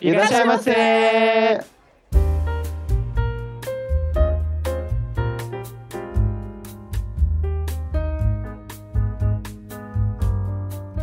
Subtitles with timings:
[0.00, 1.78] いらっしゃいませ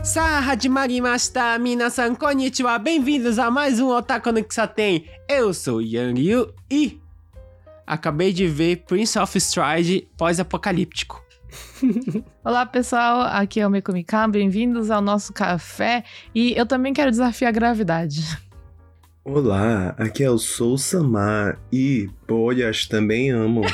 [0.05, 1.57] Sa, hajimashita!
[1.59, 2.79] Minasan, konnichiwa!
[2.79, 5.03] Bem-vindos a mais um Otaku no Kisaten!
[5.27, 7.01] Eu sou Yang Yu e...
[7.85, 11.21] Acabei de ver Prince of Stride pós-apocalíptico.
[12.44, 16.04] Olá pessoal, aqui é o Mekumika, bem-vindos ao nosso café.
[16.34, 18.49] E eu também quero desafiar a gravidade.
[19.22, 23.62] Olá, aqui é o Sou Samar e bolhas também amo.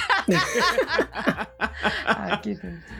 [2.08, 2.40] Ah.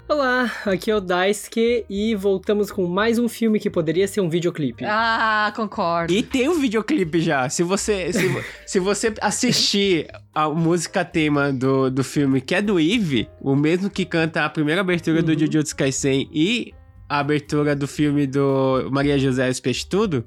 [0.08, 4.28] Olá, aqui é o Daisuke e voltamos com mais um filme que poderia ser um
[4.28, 4.84] videoclipe.
[4.84, 6.12] ah, concordo.
[6.12, 7.48] E tem um videoclipe já.
[7.48, 12.78] Se você, se, se você assistir a música tema do, do filme, que é do
[12.78, 15.38] Eve, o mesmo que canta a primeira abertura do Uhum.
[15.38, 16.72] Jujutsu Kaisen e
[17.08, 20.24] a abertura do filme do Maria José e os Peixes Tudo,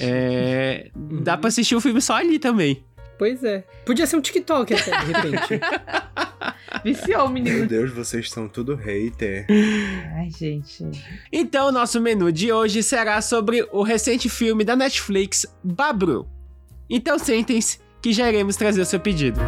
[0.00, 2.84] é, dá pra assistir o filme só ali também.
[3.18, 3.64] Pois é.
[3.84, 5.60] Podia ser um TikTok até, de repente.
[6.84, 7.66] Viciou o Meu menino.
[7.66, 9.46] Deus, vocês são tudo hater.
[10.16, 10.84] Ai, gente.
[11.32, 16.28] Então, o nosso menu de hoje será sobre o recente filme da Netflix, Babru.
[16.88, 19.40] Então, sentem-se que já iremos trazer o seu pedido.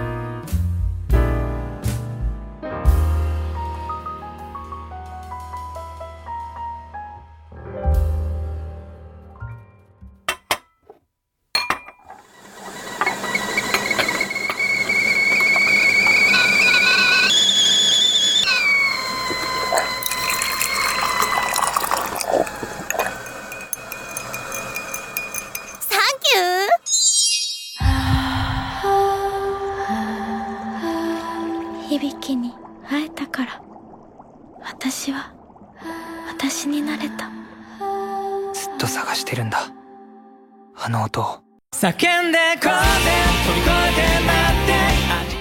[40.87, 41.43] あの音を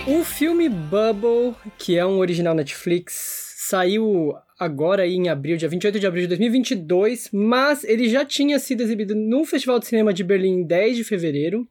[0.07, 6.01] O filme Bubble, que é um original Netflix, saiu agora aí em abril, dia 28
[6.01, 10.25] de abril de 2022, mas ele já tinha sido exibido no Festival de Cinema de
[10.25, 11.69] Berlim em 10 de fevereiro.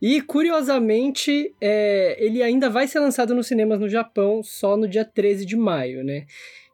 [0.00, 5.04] E, curiosamente, é, ele ainda vai ser lançado nos cinemas no Japão só no dia
[5.04, 6.26] 13 de maio, né?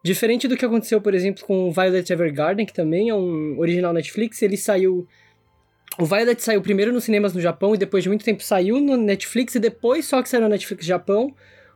[0.04, 4.42] Diferente do que aconteceu, por exemplo, com Violet Evergarden, que também é um original Netflix,
[4.42, 5.08] ele saiu
[5.97, 8.95] o Violet saiu primeiro nos cinemas no Japão e depois de muito tempo saiu no
[8.97, 11.33] Netflix e depois só que saiu no Netflix Japão.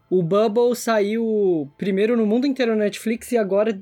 [0.09, 3.81] O Bubble saiu primeiro no mundo inteiro no Netflix e agora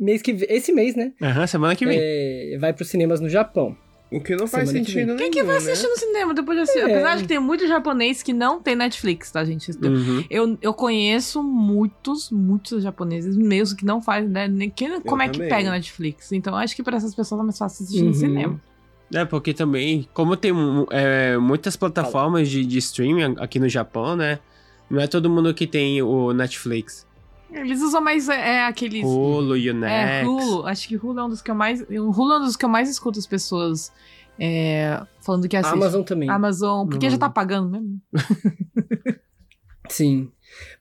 [0.00, 1.12] mês que esse mês, né?
[1.22, 1.98] Aham, semana que vem.
[2.00, 3.76] é, vai para os cinemas no Japão.
[4.10, 5.88] O que não faz Semana que sentido nenhum, Quem que vai assistir né?
[5.90, 6.80] no cinema depois de assistir?
[6.80, 6.92] É.
[6.92, 9.70] Apesar de que tem muito japonês que não tem Netflix, tá, gente?
[9.84, 10.24] Uhum.
[10.30, 14.46] Eu, eu conheço muitos, muitos japoneses mesmo que não fazem, né?
[14.46, 16.30] Nem, que, como é que pega Netflix?
[16.30, 18.08] Então acho que pra essas pessoas é mais fácil assistir Uhum.
[18.08, 18.60] no cinema.
[19.14, 20.52] É, porque também, como tem
[20.90, 24.38] é, muitas plataformas de, de streaming aqui no Japão, né?
[24.90, 27.06] Não é todo mundo que tem o Netflix.
[27.52, 29.04] Eles usam mais é, é, aqueles.
[29.04, 30.26] Hulu, É, Unex.
[30.28, 30.66] Hulu.
[30.66, 31.80] Acho que Hulu é um dos que eu mais.
[31.82, 33.92] O Hulu é um dos que eu mais escuto as pessoas
[34.38, 35.74] é, falando que A assiste.
[35.74, 36.28] Amazon também.
[36.28, 37.12] Amazon, porque Uhum.
[37.12, 38.00] já tá pagando mesmo.
[39.88, 40.30] Sim.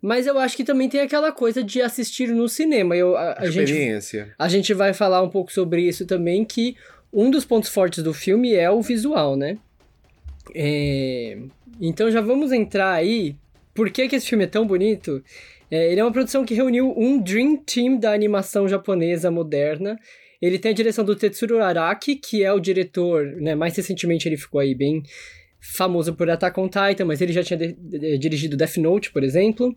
[0.01, 2.95] Mas eu acho que também tem aquela coisa de assistir no cinema.
[2.95, 4.33] Eu, a, a gente Experiência.
[4.37, 6.75] A gente vai falar um pouco sobre isso também, que
[7.15, 9.57] um dos pontos fortes do filme é o visual, né?
[10.53, 11.37] É,
[11.81, 13.35] Então já vamos entrar aí.
[13.73, 15.23] Por que, que esse filme é tão bonito?
[15.69, 19.97] É, ele é uma produção que reuniu um Dream Team da animação japonesa moderna.
[20.41, 23.55] Ele tem a direção do Tetsuro Araki, que é o diretor, né?
[23.55, 25.01] Mais recentemente ele ficou aí bem
[25.59, 29.23] famoso por Attack on Titan, mas ele já tinha de- de- dirigido Death Note, por
[29.23, 29.75] exemplo.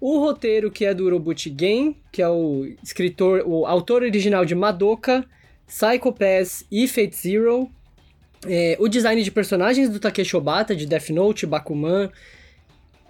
[0.00, 4.54] O roteiro que é do Urobuchi Gen, que é o escritor, o autor original de
[4.54, 5.24] Madoka,
[5.70, 7.70] Psycho Pass e Fate Zero.
[8.46, 12.10] É, o design de personagens do Takeshi Obata, de Death Note, Bakuman.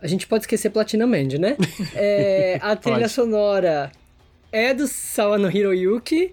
[0.03, 1.56] A gente pode esquecer Platinum End, né?
[1.94, 3.91] É, a trilha sonora
[4.53, 6.33] é do Sawano Hiroyuki,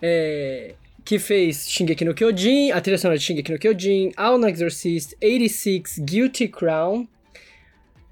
[0.00, 0.74] é,
[1.04, 5.98] que fez Shingeki no Kyojin, a trilha sonora de Shingeki no Kyojin, no Exorcist, 86,
[6.00, 7.06] Guilty Crown.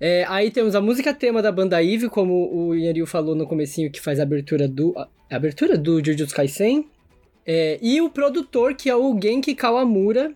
[0.00, 3.90] É, aí temos a música tema da banda Eve, como o Yanryu falou no comecinho,
[3.90, 6.86] que faz a abertura do, a a abertura do Jujutsu Kaisen.
[7.46, 10.34] É, e o produtor, que é o Genki Kawamura,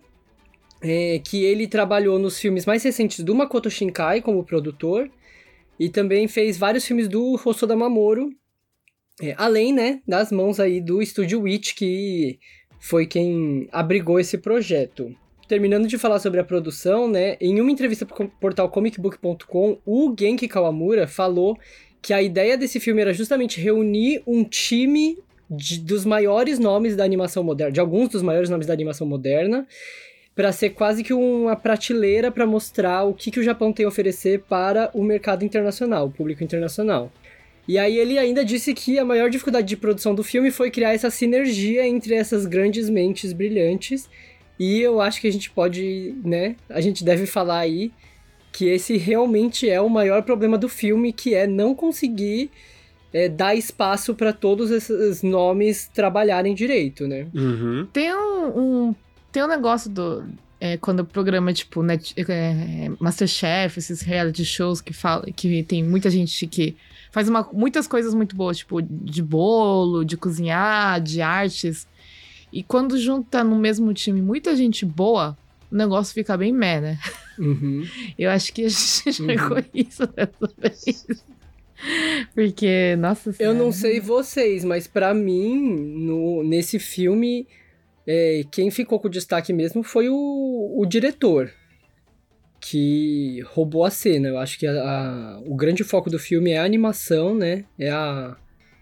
[0.81, 5.09] é, que ele trabalhou nos filmes mais recentes do Makoto Shinkai como produtor,
[5.79, 8.29] e também fez vários filmes do Hosoda Mamoru,
[9.21, 12.39] é, além, né, das mãos aí do Estúdio Witch, que
[12.79, 15.15] foi quem abrigou esse projeto.
[15.47, 20.47] Terminando de falar sobre a produção, né, em uma entrevista pro portal comicbook.com, o Genki
[20.47, 21.57] Kawamura falou
[22.01, 25.17] que a ideia desse filme era justamente reunir um time
[25.49, 29.67] de- dos maiores nomes da animação moderna, de alguns dos maiores nomes da animação moderna,
[30.35, 33.89] para ser quase que uma prateleira para mostrar o que, que o Japão tem a
[33.89, 37.11] oferecer para o mercado internacional, o público internacional.
[37.67, 40.93] E aí ele ainda disse que a maior dificuldade de produção do filme foi criar
[40.93, 44.07] essa sinergia entre essas grandes mentes brilhantes.
[44.59, 46.55] E eu acho que a gente pode, né?
[46.69, 47.91] A gente deve falar aí
[48.51, 52.51] que esse realmente é o maior problema do filme, que é não conseguir
[53.15, 57.27] é, dar espaço para todos esses nomes trabalharem direito, né?
[57.33, 57.87] Uhum.
[57.93, 58.47] Tem um,
[58.89, 58.95] um-
[59.31, 60.23] tem um negócio do.
[60.59, 65.83] é, quando o programa, tipo, Net, é, Masterchef, esses reality shows que fala, que tem
[65.83, 66.75] muita gente que
[67.11, 71.87] faz uma- muitas coisas muito boas, tipo, de bolo, de cozinhar, de artes.
[72.51, 75.37] E quando junta no mesmo time muita gente boa,
[75.71, 76.99] o negócio fica bem meh, né?
[77.37, 77.83] Uhum.
[78.17, 79.13] Eu acho que a gente Uhum.
[79.27, 81.05] chegou isso dessa vez.
[82.33, 83.57] Porque, nossa Eu senhora.
[83.57, 85.57] não sei vocês, mas pra mim,
[85.97, 87.47] no, nesse filme,
[88.07, 91.51] é, quem ficou com destaque mesmo foi o, o diretor,
[92.59, 94.27] que roubou a cena.
[94.29, 97.65] Eu acho que a- a- o grande foco do filme é a animação, né?
[97.77, 98.35] É a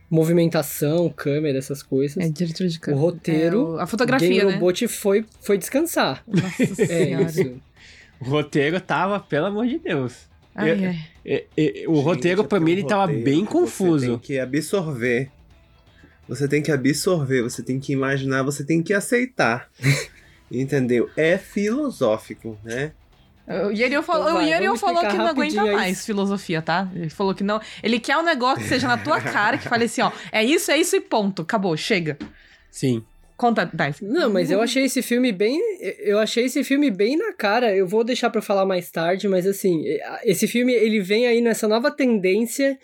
[0.10, 2.18] movimentação, câmera, essas coisas.
[2.24, 3.01] É diretor de o câmera.
[3.01, 4.54] roteiro, É, o- a fotografia, Game né?
[4.54, 6.24] Robot foi, foi descansar.
[6.28, 7.24] Nossa É senhora.
[7.25, 7.62] isso.
[8.22, 10.31] O roteiro tava, pelo amor de Deus.
[10.56, 11.00] Ai, Eu- ai.
[11.26, 14.20] E- e- o Gente, roteiro, é pra mim, ele tava bem Você tem confuso.
[14.20, 15.32] que absorver.
[16.28, 19.70] Você tem que absorver, você tem que imaginar, você tem que aceitar.
[20.52, 21.10] Entendeu?
[21.18, 22.92] É filosófico, né?
[23.46, 26.90] O Yeriel falou, Então vai, o vamos falou que não aguenta mais filosofia, tá?
[26.96, 27.60] Ele falou que não.
[27.82, 30.72] Ele quer um negócio que seja na tua cara, que fale assim, ó, é isso,
[30.72, 31.42] é isso e ponto.
[31.42, 32.18] Acabou, chega.
[32.72, 33.04] Sim.
[33.38, 34.04] Conta, Dice.
[34.06, 35.60] Não, mas eu achei esse filme bem.
[36.00, 37.76] Eu achei esse filme bem na cara.
[37.76, 39.84] Eu vou deixar pra falar mais tarde, mas assim,
[40.24, 42.78] esse filme ele vem aí nessa nova tendência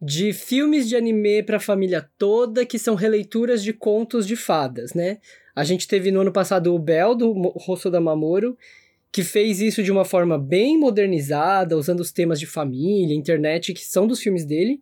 [0.00, 5.18] de filmes de anime pra família toda, que são releituras de contos de fadas, né?
[5.56, 8.56] A gente teve no ano passado o Bell, do Mo- Hosoda Mamoru,
[9.10, 13.84] que fez isso de uma forma bem modernizada, usando os temas de família, internet, que
[13.84, 14.80] são dos filmes dele.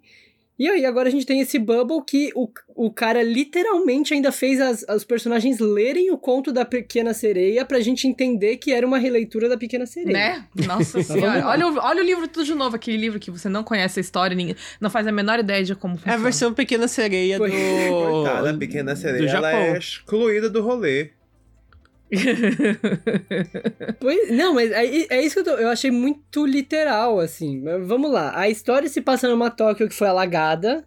[0.59, 4.59] E aí, agora a gente tem esse Bubble que o, o cara literalmente ainda fez
[4.61, 8.97] as, os personagens lerem o conto da Pequena Sereia pra gente entender que era uma
[8.99, 10.13] releitura da Pequena Sereia.
[10.15, 10.47] Né?
[10.67, 11.47] Nossa senhora.
[11.47, 14.03] Olha, o- olha o livro tudo de novo, aquele livro que você não conhece a
[14.03, 16.17] história, ninguém, não faz a menor ideia de como É funciona.
[16.19, 17.45] a versão Pequena Sereia do.
[17.47, 19.61] Coitada, a pequena do sereia, ela Japão.
[19.75, 21.11] é excluída do rolê.
[24.01, 24.85] Pois- não, mas é,
[25.17, 27.61] é isso que eu, tô, eu achei muito literal, assim.
[27.61, 28.33] Mas Vamos lá.
[28.39, 30.85] A história se passa numa Tóquio que foi alagada.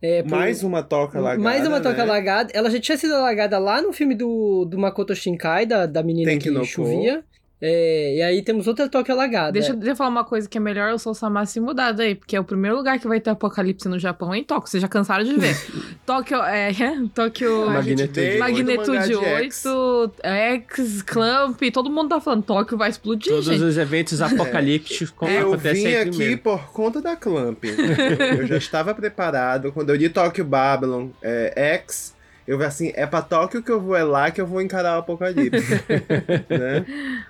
[0.00, 1.42] é, por- Mais uma toca alagada.
[1.42, 2.02] Mais uma toca né?
[2.02, 2.50] alagada.
[2.54, 6.36] Ela já tinha sido alagada lá no filme do, do Makoto Shinkai, da, da menina
[6.36, 6.66] que no Ko.
[6.66, 7.24] chovia.
[7.64, 9.52] É, e aí temos outra toca alagada.
[9.52, 12.16] Deixa, deixa eu falar uma coisa que é melhor o Soul Sama se mudar daí,
[12.16, 14.68] porque é o primeiro lugar que vai ter apocalipse no Japão é em Tóquio.
[14.68, 15.56] Vocês já cansaram de ver.
[16.04, 16.72] Tóquio, é,
[17.14, 17.66] Tóquio...
[17.70, 18.38] Magnitude.
[18.38, 19.64] Magnitude muito mangá de X.
[19.64, 23.62] 8, X, Clamp, todo mundo tá falando, Tóquio vai explodir, Todos gente.
[23.62, 26.38] os eventos apocalípticos como Eu vim aqui primeiro.
[26.38, 27.62] por conta da Clamp.
[27.62, 29.70] eu já estava preparado.
[29.70, 32.12] Quando eu li Tokyo Babylon é, X,
[32.44, 34.96] eu vi assim, é pra Tóquio que eu vou, é lá que eu vou encarar
[34.96, 35.62] o apocalipse.
[36.50, 37.24] né?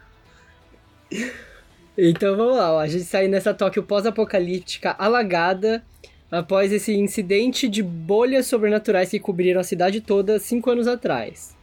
[1.96, 2.80] Então vamos lá, ó.
[2.80, 5.84] a gente sai nessa Tóquio pós-apocalíptica alagada
[6.30, 11.54] após esse incidente de bolhas sobrenaturais que cobriram a cidade toda cinco anos atrás.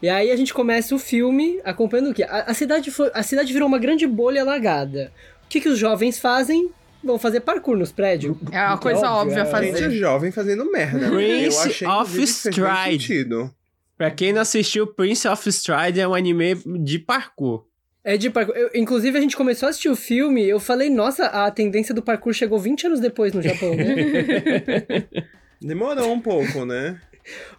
[0.00, 2.22] E aí a gente começa o filme acompanhando o quê?
[2.22, 5.12] A, a cidade, foi, a cidade virou uma grande bolha alagada.
[5.44, 6.70] O que, que os jovens fazem?
[7.02, 8.36] Vão fazer parkour nos prédios.
[8.50, 9.50] É uma coisa óbvia a é.
[9.50, 9.76] fazer.
[9.76, 11.10] Gente jovem fazendo merda.
[11.10, 13.24] Prince eu achei of Stride.
[13.96, 17.67] Pra quem não assistiu, Prince of Stride é um anime de parkour.
[18.08, 18.56] É de parkour.
[18.56, 22.00] Eu- inclusive, a gente começou a assistir o filme, eu falei, nossa, a tendência do
[22.02, 23.84] parkour chegou 20 anos depois no Japão, né?
[25.60, 26.98] Demorou um pouco, né?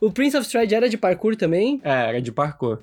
[0.02, 1.80] o Prince of Stride era de parkour também.
[1.84, 2.80] É, era de parkour.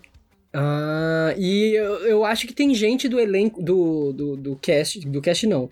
[0.53, 5.21] Ah, e eu, eu acho que tem gente do elenco, do, do, do cast, do
[5.21, 5.69] cast não,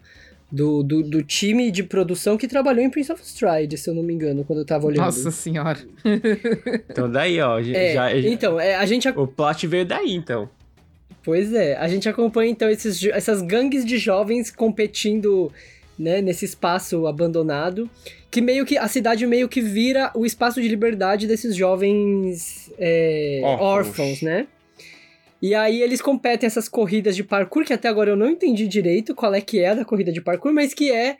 [0.50, 4.02] do, do, do time de produção que trabalhou em Prince of Stride, se eu não
[4.02, 5.04] me engano, quando eu tava olhando.
[5.04, 5.78] Nossa senhora.
[6.90, 7.62] Então daí, ó.
[7.62, 9.08] já- É, já- então, é, a gente...
[9.08, 10.50] O plot veio daí, então.
[11.24, 15.50] Pois é, a gente acompanha então esses, essas gangues de jovens competindo,
[15.98, 17.88] né, nesse espaço abandonado,
[18.30, 23.40] que meio que, a cidade meio que vira o espaço de liberdade desses jovens é,
[23.42, 24.20] Órfãos.
[24.20, 24.46] né?
[25.40, 29.14] E aí eles competem essas corridas de parkour, que até agora eu não entendi direito
[29.14, 31.16] qual é que é a da corrida de parkour, mas que é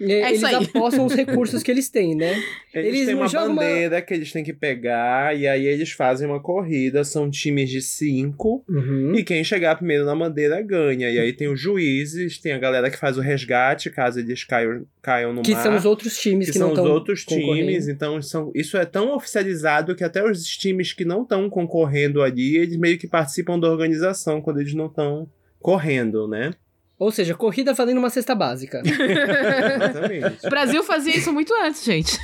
[0.00, 0.54] É eles isso aí.
[0.56, 2.32] apostam os recursos que eles têm, né?
[2.74, 5.92] Eles, Eles têm uma jogam uma- bandeira que eles têm que pegar, e aí eles
[5.92, 9.14] fazem uma corrida, são times de cinco, Uhum.
[9.14, 11.08] e quem chegar primeiro na bandeira ganha.
[11.10, 14.84] E aí tem os juízes, tem a galera que faz o resgate, caso eles caiam,
[15.00, 15.62] caiam no Que mar.
[15.62, 18.76] são os outros times que que, são não os estão outros times, então são, isso
[18.76, 23.06] é tão oficializado que até os times que não estão concorrendo ali, eles meio que
[23.06, 25.28] participam da organização quando eles não estão
[25.60, 26.50] correndo, né?
[26.98, 28.80] Ou seja, corrida fazendo uma cesta básica.
[28.86, 30.46] Exatamente.
[30.46, 32.18] O Brasil fazia isso muito antes, gente.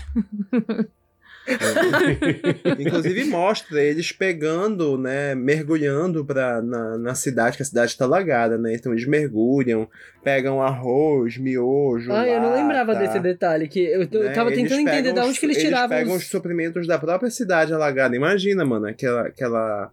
[2.78, 8.56] Inclusive mostra eles pegando, né, mergulhando pra, na, na cidade, que a cidade tá lagada,
[8.56, 8.74] né?
[8.74, 9.88] Então eles mergulham,
[10.22, 12.12] pegam arroz, miojo.
[12.12, 13.68] ah, eu não lata, lembrava desse detalhe.
[13.68, 14.32] Que eu, eu né?
[14.32, 16.22] tava tentando entender pegam de os- onde que eles tiravam Eles pegam os...
[16.22, 18.14] os suprimentos da própria cidade alagada.
[18.14, 19.22] Imagina, mano, aquela.
[19.26, 19.90] aquela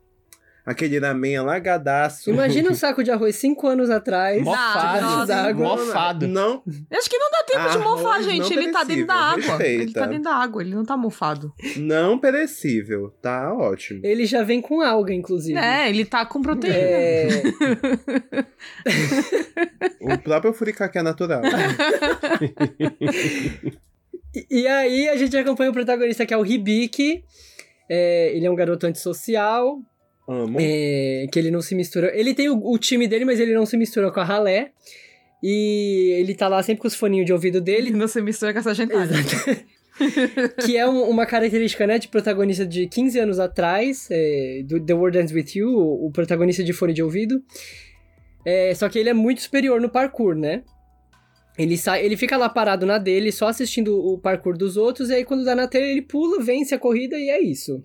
[0.68, 2.30] aquele ramen alagadaço.
[2.30, 4.44] Imagina um saco de arroz cinco anos atrás.
[4.44, 6.28] Mofado, mofado.
[6.28, 8.54] Não, Eu Acho que não dá tempo de Arroz mofar, não gente.
[8.54, 9.44] Ele tá dentro da água.
[9.44, 10.00] Ele respeita.
[10.02, 11.54] tá dentro da água, ele não tá mofado.
[11.78, 13.10] não perecível.
[13.22, 14.02] Tá ótimo.
[14.04, 15.58] Ele já vem com alga, inclusive.
[15.58, 16.78] É, ele tá com proteína.
[16.78, 17.42] É,
[20.14, 21.42] O próprio furicake é natural.
[24.36, 27.24] E- E aí a gente acompanha o protagonista que é o Hibiki.
[27.90, 29.80] É, ele é um garoto antissocial,
[30.28, 30.58] Amo.
[30.60, 32.12] é, que ele não se mistura.
[32.18, 34.72] Ele tem o, o time dele, mas ele não se mistura com a ralé.
[35.42, 37.90] E ele tá lá sempre com os foninhos de ouvido dele.
[37.90, 39.14] Ele não se mistura com essa gentalha.
[40.66, 44.94] que é um- uma característica, né, de protagonista de 15 anos atrás, é, do The
[44.94, 47.42] World Ends With You, o, o protagonista de fone de ouvido.
[48.46, 50.64] É, só que ele é muito superior no parkour, né?
[51.58, 55.16] Ele, sai, ele fica lá parado na dele, só assistindo o parkour dos outros, e
[55.16, 57.84] aí quando dá na telha ele pula, vence a corrida e é isso.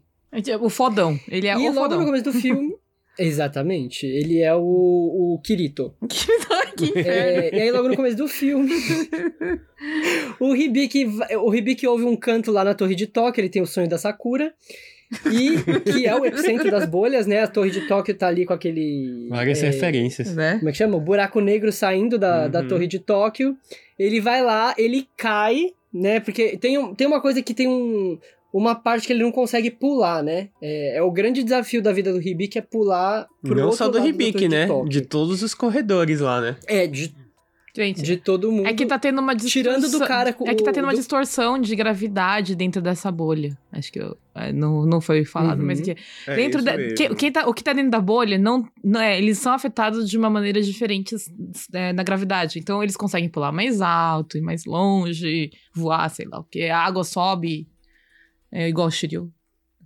[0.60, 1.18] O fodão.
[1.28, 2.04] Ele é e o logo no fodão.
[2.06, 2.74] começo do filme...
[3.18, 4.60] Exatamente, ele é o,
[5.34, 5.94] o Kirito.
[6.78, 6.98] que.
[6.98, 8.72] É, e aí, logo no começo do filme,
[10.40, 13.66] o Hibiki, o Hibiki ouve um canto lá na Torre de Tóquio, ele tem o
[13.66, 14.54] sonho da Sakura,
[15.30, 15.56] e
[15.92, 17.42] que é o epicentro das bolhas, né?
[17.42, 19.26] A Torre de Tóquio tá ali com aquele.
[19.28, 20.34] Várias é, referências.
[20.34, 20.56] Né?
[20.56, 20.96] Como é que chama?
[20.96, 22.68] O buraco negro saindo da, da Uhum.
[22.68, 23.54] Torre de Tóquio.
[23.98, 26.18] Ele vai lá, ele cai, né?
[26.18, 28.18] Porque tem, um- tem uma coisa que tem um.
[28.52, 30.50] Uma parte que ele não consegue pular, né?
[30.60, 33.88] É, é o grande desafio da vida do Hibiki é pular pro Não outro só
[33.88, 34.66] do de né?
[34.88, 36.56] De todos os corredores lá, né?
[36.66, 37.14] É, de,
[37.74, 38.66] Gente, de todo mundo.
[38.66, 39.62] é que tá tendo uma distorção.
[39.80, 43.10] Tirando do cara com É que tá tendo uma do- distorção de gravidade dentro dessa
[43.10, 43.56] bolha.
[43.72, 45.66] Acho que eu- é, não, não foi falado, Uhum.
[45.68, 45.92] mas que
[46.26, 46.94] É dentro isso da, mesmo.
[46.94, 50.10] que- quem tá- o que tá dentro da bolha não, não é, eles são afetados
[50.10, 51.16] de uma maneira diferente
[51.72, 52.58] é, na gravidade.
[52.58, 57.02] Então eles conseguem pular mais alto e mais longe, voar, sei lá, porque a água
[57.04, 57.66] sobe
[58.52, 59.32] é igual o Shiryu,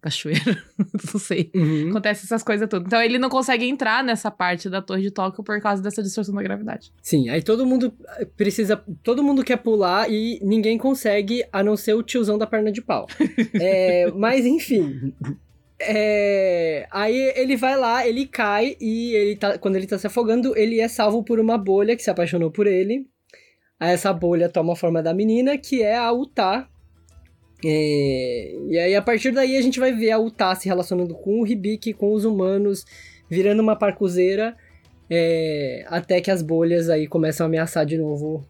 [0.01, 0.63] cachoeira,
[1.13, 1.51] não sei.
[1.55, 1.91] Uhum.
[1.91, 2.87] Acontece essas coisas todas.
[2.87, 6.35] Então ele não consegue entrar nessa parte da torre de Tóquio por causa dessa distorção
[6.35, 6.93] da gravidade.
[7.01, 7.93] Sim, aí todo mundo
[8.37, 8.77] precisa.
[9.03, 12.83] Todo mundo quer pular e ninguém consegue, a não ser o tiozão da perna de
[12.83, 13.07] pau.
[13.59, 15.13] É, mas enfim.
[15.79, 20.57] É, aí ele vai lá, ele cai e ele tá, quando ele tá se afogando,
[20.57, 23.07] ele é salvo por uma bolha que se apaixonou por ele.
[23.79, 26.69] Aí essa bolha toma a forma da menina, que é a Utah.
[27.69, 31.41] É, e aí a partir daí a gente vai ver a Utah se relacionando com
[31.41, 32.85] o Hibiki, com os humanos,
[33.29, 34.57] virando uma parcuzeira.
[35.11, 38.47] É, até que as bolhas aí começam a ameaçar de novo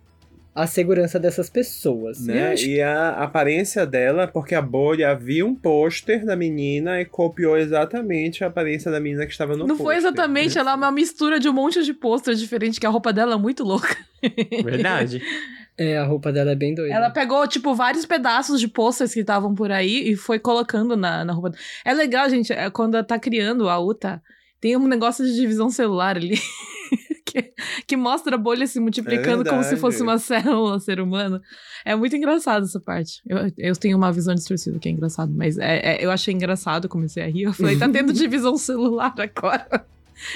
[0.55, 2.21] a segurança dessas pessoas.
[2.21, 2.53] E Né?
[2.53, 7.59] acho E a aparência dela, porque a bolha havia um pôster da menina e copiou
[7.59, 9.85] exatamente a aparência da menina que estava no não pôster.
[9.85, 13.13] foi exatamente, ela é uma mistura de um monte de pôster diferente, que a roupa
[13.13, 13.97] dela é muito louca.
[14.65, 15.23] Verdade.
[15.79, 16.95] É, a roupa dela é bem doida.
[16.95, 21.25] Ela pegou, tipo, vários pedaços de posters que estavam por aí e foi colocando na,
[21.25, 21.53] na roupa.
[21.85, 24.23] É legal, gente, é, quando ela tá criando a Uta,
[24.61, 26.39] tem um negócio de divisão celular ali.
[27.27, 27.53] que,
[27.87, 31.43] que mostra a bolha se multiplicando como se fosse uma célula ser humano.
[31.85, 33.21] É muito engraçado essa parte.
[33.27, 36.89] Eu, eu tenho uma visão distorcida que é engraçado, mas é, é- eu achei engraçado,
[36.89, 37.43] comecei a rir.
[37.43, 39.85] Eu falei, tá tendo divisão celular agora.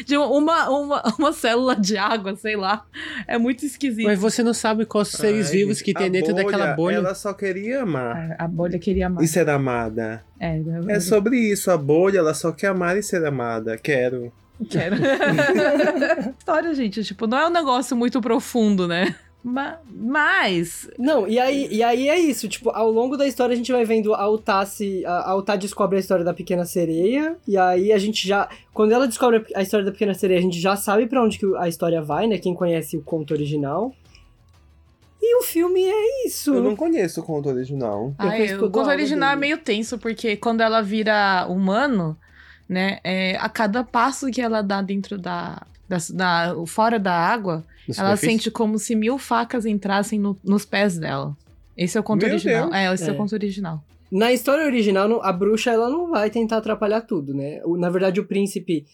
[0.04, 2.84] De uma, uma, uma célula de água, sei lá.
[3.26, 4.06] É muito esquisito.
[4.06, 6.96] Mas você não sabe quais seres Ai, vivos que tem dentro daquela bolha.
[6.96, 9.28] Ela só queria amar A, a bolha queria mais.
[9.28, 10.22] e ser amada.
[10.38, 13.76] É, eu- É sobre isso, a bolha, ela só quer amar e ser amada.
[13.78, 14.32] Quero.
[14.68, 14.96] Quero.
[16.38, 19.14] História, gente, tipo, não é um negócio muito profundo, né?
[19.42, 20.90] Ma- Mas.
[20.98, 23.84] Não, e aí, e aí é isso, tipo, ao longo da história a gente vai
[23.84, 25.04] vendo a Utah se.
[25.06, 28.48] A, a Utah descobre a história da pequena sereia, e aí a gente já.
[28.74, 31.46] Quando ela descobre a história da pequena sereia, a gente já sabe pra onde que
[31.56, 32.36] a história vai, né?
[32.38, 33.94] Quem conhece o conto original.
[35.22, 36.54] E o filme é isso.
[36.54, 38.14] Eu não conheço o conto original.
[38.18, 39.40] Ai, conheço o conto original é dele.
[39.40, 42.16] meio tenso, porque quando ela vira humano,
[42.70, 43.00] né?
[43.04, 45.60] é, a cada passo que ela dá dentro da.
[45.88, 48.26] da, da- fora da água, No Ela superfície?
[48.26, 51.36] sente como se mil facas entrassem no- nos pés dela.
[51.76, 52.70] Esse é o conto Meu original.
[52.70, 52.74] Deus.
[52.76, 53.08] É, esse é.
[53.08, 53.12] É.
[53.12, 53.82] o conto original.
[54.12, 57.60] Na história original, a bruxa ela não vai tentar atrapalhar tudo, né?
[57.78, 58.84] Na verdade, o príncipe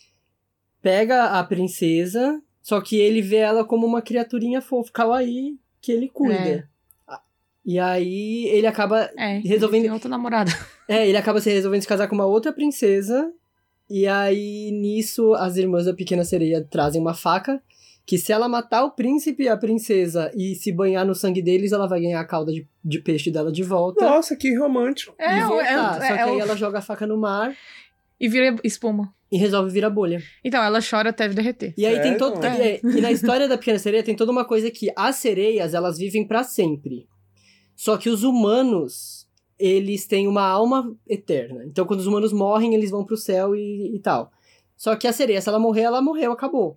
[0.83, 6.09] pega a princesa, só que ele vê ela como uma criaturinha fofa, kawaii, que ele
[6.09, 6.35] cuida.
[6.35, 6.65] É.
[7.65, 9.11] E aí ele acaba.
[9.19, 10.53] É, Resolvendo- tem outra namorada.
[10.89, 13.33] É, ele acaba se resolvendo se casar com uma outra princesa.
[13.89, 17.63] E aí, nisso, as irmãs da Pequena Sereia trazem uma faca.
[18.09, 21.73] Que se ela matar o príncipe e a princesa e se banhar no sangue deles,
[21.73, 24.05] ela vai ganhar a cauda de, de peixe dela de volta.
[24.09, 25.13] Nossa, que romântico.
[25.19, 25.65] É, e o- voltar.
[25.97, 27.53] é, Só é, que é aí o- ela joga a faca no mar
[28.21, 29.13] E vira espuma.
[29.31, 30.23] e resolve virar bolha.
[30.45, 31.75] Então, ela chora até derreter.
[31.77, 32.41] E aí tem todo.
[32.47, 32.77] É.
[32.77, 35.99] E, e na história da Pequena Sereia tem toda uma coisa que as sereias, elas
[35.99, 37.09] vivem pra sempre.
[37.75, 39.26] Só que os humanos,
[39.59, 41.65] eles têm uma alma eterna.
[41.65, 44.31] Então quando os humanos morrem, eles vão pro céu e, e tal.
[44.77, 46.77] Só que a sereia, se ela morrer, ela morreu, acabou.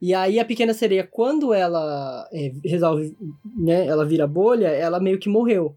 [0.00, 3.16] E aí a Pequena Sereia, quando ela é, resolve,
[3.56, 5.74] né, ela vira bolha, ela meio que morreu.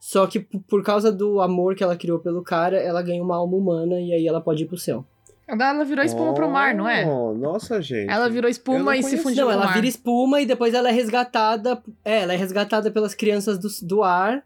[0.00, 3.56] Só que por causa do amor que ela criou pelo cara, ela ganha uma alma
[3.56, 5.04] humana e aí ela pode ir pro céu.
[5.46, 7.04] Ela virou espuma pro mar, não é?
[7.04, 8.08] Oh, Nossa, gente.
[8.08, 9.74] Ela virou espuma e se fundiu Não, ela mar.
[9.74, 11.82] vira espuma e depois ela é resgatada.
[12.04, 14.44] É, ela é resgatada pelas crianças do, do ar.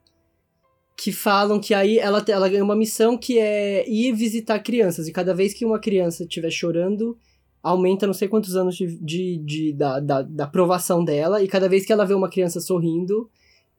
[0.97, 5.09] Que falam que aí ela, ela ganha uma missão que é ir visitar crianças.
[5.09, 7.17] E cada vez que uma criança estiver chorando,
[7.63, 11.43] aumenta não sei quantos anos de, de, de- da, da, da provação dela.
[11.43, 13.29] E cada vez que ela vê uma criança sorrindo,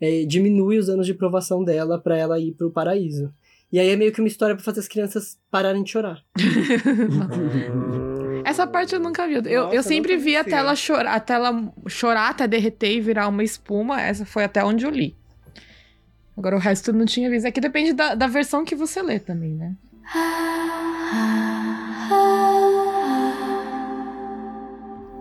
[0.02, 3.34] é, diminui os anos de provação dela pra ela ir pro paraíso.
[3.72, 6.22] E aí é meio que uma história pra fazer as crianças pararem de chorar.
[8.44, 9.36] Essa parte eu nunca vi.
[9.36, 10.42] Eu, eu Nossa, sempre não vi conhecia.
[10.42, 14.02] até ela chorar, até ela chorar, até derreter e virar uma espuma.
[14.02, 15.16] Essa foi até onde eu li.
[16.38, 17.46] Agora o resto eu não tinha visto.
[17.46, 19.76] Aqui depende da, da versão que você lê também, né?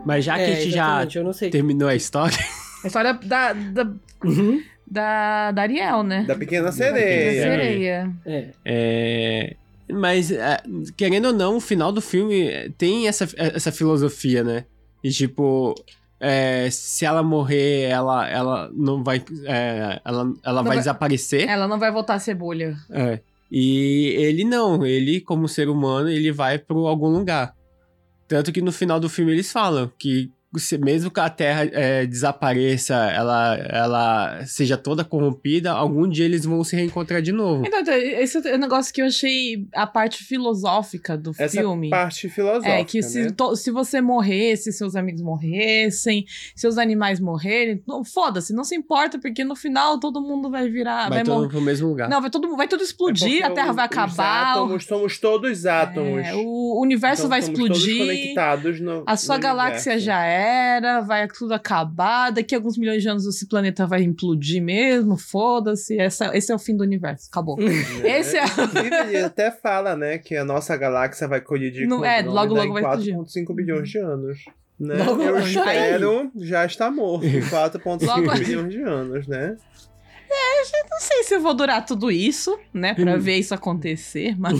[0.04, 1.50] Mas já que é, a gente já exatamente, eu não sei.
[1.50, 2.36] terminou a história,
[2.82, 3.90] A história da, da,
[4.22, 4.62] Uhum.
[4.86, 6.24] da, da Ariel, né?
[6.24, 7.42] Da Pequena Da Sereia.
[7.42, 8.10] sereia.
[8.26, 8.48] É.
[8.64, 9.56] é...
[9.90, 10.62] Mas, é,
[10.96, 14.64] querendo ou não, o final do filme é, tem essa, essa filosofia, né?
[15.02, 15.74] E tipo,
[16.24, 19.22] é, se ela morrer, ela, ela não vai.
[19.44, 21.48] é, ela ela vai, vai- desaparecer.
[21.48, 22.76] Ela não vai voltar a ser bolha.
[22.90, 23.20] É.
[23.50, 27.54] E ele não, ele, como ser humano, ele vai para algum lugar.
[28.26, 30.30] Tanto que no final do filme eles falam que
[30.82, 36.62] mesmo que a Terra é, desapareça, ela, ela seja toda corrompida, algum dia eles vão
[36.64, 37.64] se reencontrar de novo.
[37.66, 41.90] Então, esse é o negócio que eu achei a parte filosófica do Essa filme.
[41.90, 43.30] parte filosófica, É, que se, né?
[43.36, 49.44] to- se você morresse, seus amigos morressem, seus animais morrerem, foda-se, não se importa, porque
[49.44, 51.08] no final todo mundo vai virar.
[51.08, 51.42] vai Vai, todo morrer.
[51.46, 52.08] mundo pro mesmo lugar.
[52.08, 54.52] Não, vai tudo, vai tudo É explodir, porque a Terra o- vai os acabar.
[54.52, 56.24] átomos, somos todos átomos.
[56.26, 57.98] é, o universo Então, vai somos todos explodir.
[58.06, 60.04] conectados no, A sua no galáxia universo.
[60.06, 62.30] já era, vai tudo acabar.
[62.30, 65.16] Daqui a alguns milhões de anos esse planeta vai implodir mesmo.
[65.16, 65.96] Foda-se.
[65.96, 67.28] Esse é o fim do universo.
[67.30, 67.56] Acabou.
[68.04, 68.44] Esse é-
[69.08, 72.54] ele até fala, né, que a nossa galáxia vai colidir Não- com é, o logo,
[72.54, 73.14] logo em explodir.
[73.16, 74.38] 4,5 bilhões de anos.
[74.78, 74.94] Né?
[75.04, 79.56] Logo, Eu espero já está morto em 4,5 Logo- bilhões de anos, né?
[80.90, 82.94] Não sei se eu vou durar tudo isso, né?
[82.94, 84.58] Pra ver isso acontecer, mas.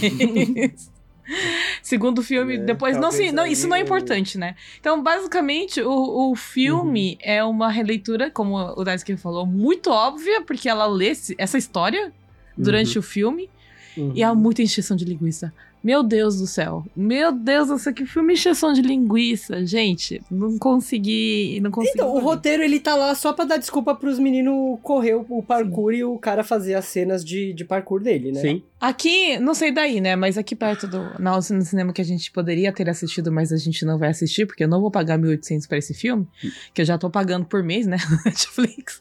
[1.82, 2.96] Segundo o filme, É, depois.
[2.96, 4.54] Não, sim, não, isso não é importante, né?
[4.80, 7.18] Então, basicamente, o, o filme Uhum.
[7.32, 12.12] é uma releitura, como o Daisuke falou, muito óbvia, porque ela lê essa história
[12.56, 13.48] durante o filme.
[13.96, 14.26] E Uhum.
[14.26, 15.52] há muita encheção de linguiça.
[15.84, 16.82] Meu Deus do céu.
[16.96, 19.66] Meu Deus do céu, que filme encheção de linguiça.
[19.66, 21.60] Gente, não consegui.
[21.60, 21.92] Não consegui.
[21.94, 25.92] Então, o roteiro ele tá lá só pra dar desculpa pros meninos correr o parkour
[25.92, 28.40] e o cara fazer as cenas de, de parkour dele, né?
[28.40, 28.62] Sim.
[28.80, 30.16] Aqui, não sei daí, né?
[30.16, 30.98] Mas aqui perto do.
[31.18, 34.46] Na no cinema que a gente poderia ter assistido, mas a gente não vai assistir,
[34.46, 36.26] porque eu não vou pagar 1.800 pra esse filme,
[36.72, 37.96] que eu já tô pagando por mês, né?
[38.10, 39.00] no Netflix.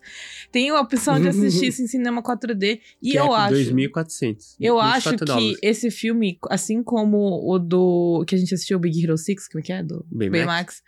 [0.52, 2.80] Tem a opção de assistir isso em cinema 4D.
[3.02, 3.56] E que eu é acho.
[3.56, 4.56] 2.400.
[4.62, 5.58] Eu 24 acho que dólares.
[5.62, 9.60] esse filme, assim como o do que a gente assistiu, o Big Hero 6, como
[9.60, 9.84] é que é?
[9.84, 10.46] Do Baymax.
[10.46, 10.82] Baymax,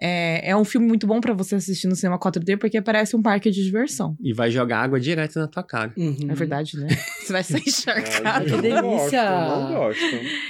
[0.00, 3.22] é, é um filme muito bom pra você assistir no cinema 4D, porque parece um
[3.22, 4.16] parque de diversão.
[4.20, 5.92] E vai jogar água direto na tua cara.
[5.96, 6.28] Uhum.
[6.30, 6.88] É verdade, né?
[7.20, 8.44] Você vai ser Ah, encharcado.
[8.46, 9.22] que eu não delícia!
[9.30, 10.00] Gosto, não gosto.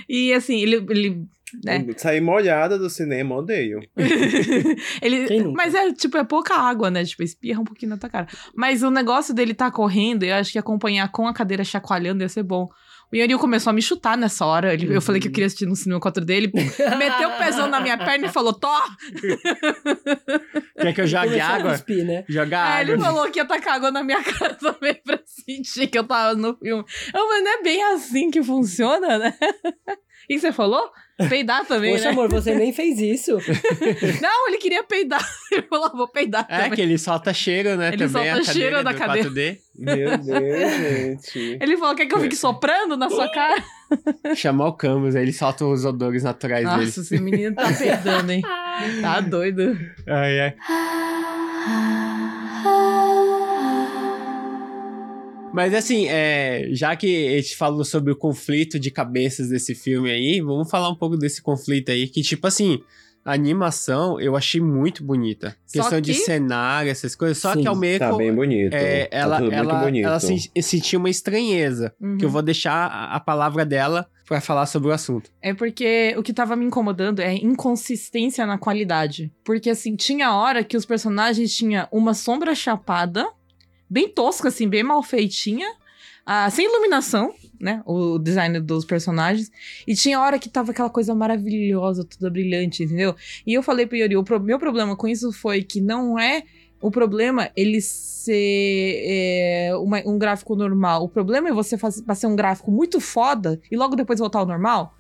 [0.08, 0.76] E assim, ele.
[0.88, 1.26] ele
[1.64, 1.86] né?
[1.96, 3.80] Sair molhada do cinema, odeio.
[5.00, 7.04] ele mas é tipo, é pouca água, né?
[7.04, 8.26] Tipo, espirra um pouquinho na tua cara.
[8.54, 12.28] Mas o negócio dele tá correndo, eu acho que acompanhar com a cadeira chacoalhando ia
[12.28, 12.68] ser bom.
[13.10, 14.74] O Yanil começou a me chutar nessa hora.
[14.74, 16.50] Ele- Eu falei que eu queria assistir no cinema 4 dele.
[16.98, 18.78] Meteu o pezão na minha perna e falou: Tó!
[20.80, 21.72] Quer que eu jogue água?
[21.72, 22.24] cuspir, né?
[22.28, 22.94] Jogar Aí água.
[22.94, 26.34] ele falou que ia tacar água na minha cara também pra sentir que eu tava
[26.34, 26.84] no filme.
[27.14, 29.34] Eu falei, não é bem assim que funciona, né?
[30.28, 30.90] O que você falou?
[31.28, 32.10] Peidar também, Poxa, né?
[32.10, 33.32] amor, você nem fez isso.
[34.22, 35.26] Não, ele queria peidar.
[35.50, 36.72] Ele falou, "Ah, vou peidar É, também.
[36.72, 37.88] que ele solta cheiro, né?
[37.88, 39.28] Ele também, solta a cheiro da cadeira.
[39.30, 39.58] 4D.
[39.76, 41.58] Meu Deus, gente.
[41.60, 43.64] Ele falou, quer que eu fique soprando na sua cara?
[44.36, 46.84] Chamar o Camus, aí ele solta os odores naturais dele.
[46.84, 48.42] Nossa, esse menino tá peidando, hein?
[49.00, 49.76] Tá doido.
[50.06, 50.54] Ai, ai.
[55.58, 60.08] Mas assim, é, já que a gente falou sobre o conflito de cabeças desse filme
[60.08, 62.78] aí, vamos falar um pouco desse conflito aí, que tipo assim,
[63.24, 65.56] a animação eu achei muito bonita.
[65.66, 68.72] Só Questão de que- cenário, essas coisas, só Sim, que ao meio Tá bem bonito.
[68.72, 70.06] é, tá ela, tudo muito ela, bonito.
[70.06, 72.16] ela sen- sentiu uma estranheza, Uhum.
[72.18, 75.28] que eu vou deixar a, a palavra dela pra falar sobre o assunto.
[75.42, 79.32] É porque o que tava me incomodando é a inconsistência na qualidade.
[79.44, 83.26] Porque, assim, tinha hora que os personagens tinham uma sombra chapada,
[83.88, 85.66] bem tosca, assim, bem mal feitinha,
[86.26, 87.82] ah, sem iluminação, né?
[87.86, 89.50] O design dos personagens.
[89.86, 93.14] E tinha hora que tava aquela coisa maravilhosa, toda brilhante, entendeu?
[93.46, 96.42] E eu falei pro Yuri, o pro- meu problema com isso foi que não é
[96.80, 101.02] o problema ele ser é, uma- um gráfico normal.
[101.02, 104.46] O problema é você faz- fazer um gráfico muito foda e logo depois voltar ao
[104.46, 104.94] normal.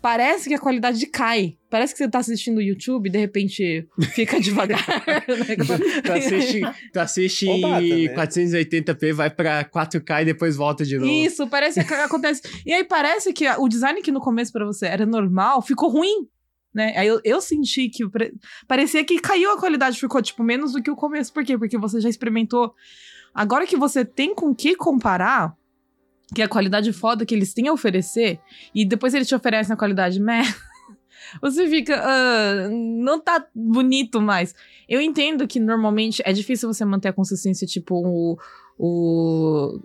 [0.00, 1.56] Parece que a qualidade cai.
[1.72, 4.84] Parece que você tá assistindo o YouTube e de repente fica devagar.
[5.48, 6.02] negócio.
[6.02, 6.60] Tu assiste,
[6.92, 8.14] tu assiste Combata, né?
[8.14, 11.10] 480p, vai pra 4K e depois volta de novo.
[11.10, 12.42] Isso, parece que acontece.
[12.66, 16.28] E aí parece que o design que no começo pra você era normal, ficou ruim.
[16.74, 16.92] Né?
[16.94, 18.34] Aí eu, eu senti que pre-
[18.68, 21.32] parecia que caiu a qualidade, ficou tipo menos do que o começo.
[21.32, 21.56] Por quê?
[21.56, 22.74] Porque você já experimentou.
[23.34, 25.54] Agora que você tem com que comparar,
[26.34, 28.38] que é a qualidade foda que eles têm a oferecer,
[28.74, 30.42] e depois eles te oferecem a qualidade meh,
[31.40, 32.00] você fica.
[32.02, 34.54] "Ah, não tá bonito mais.
[34.88, 38.38] Eu entendo que normalmente é difícil você manter a consistência, tipo, o.
[38.78, 39.80] o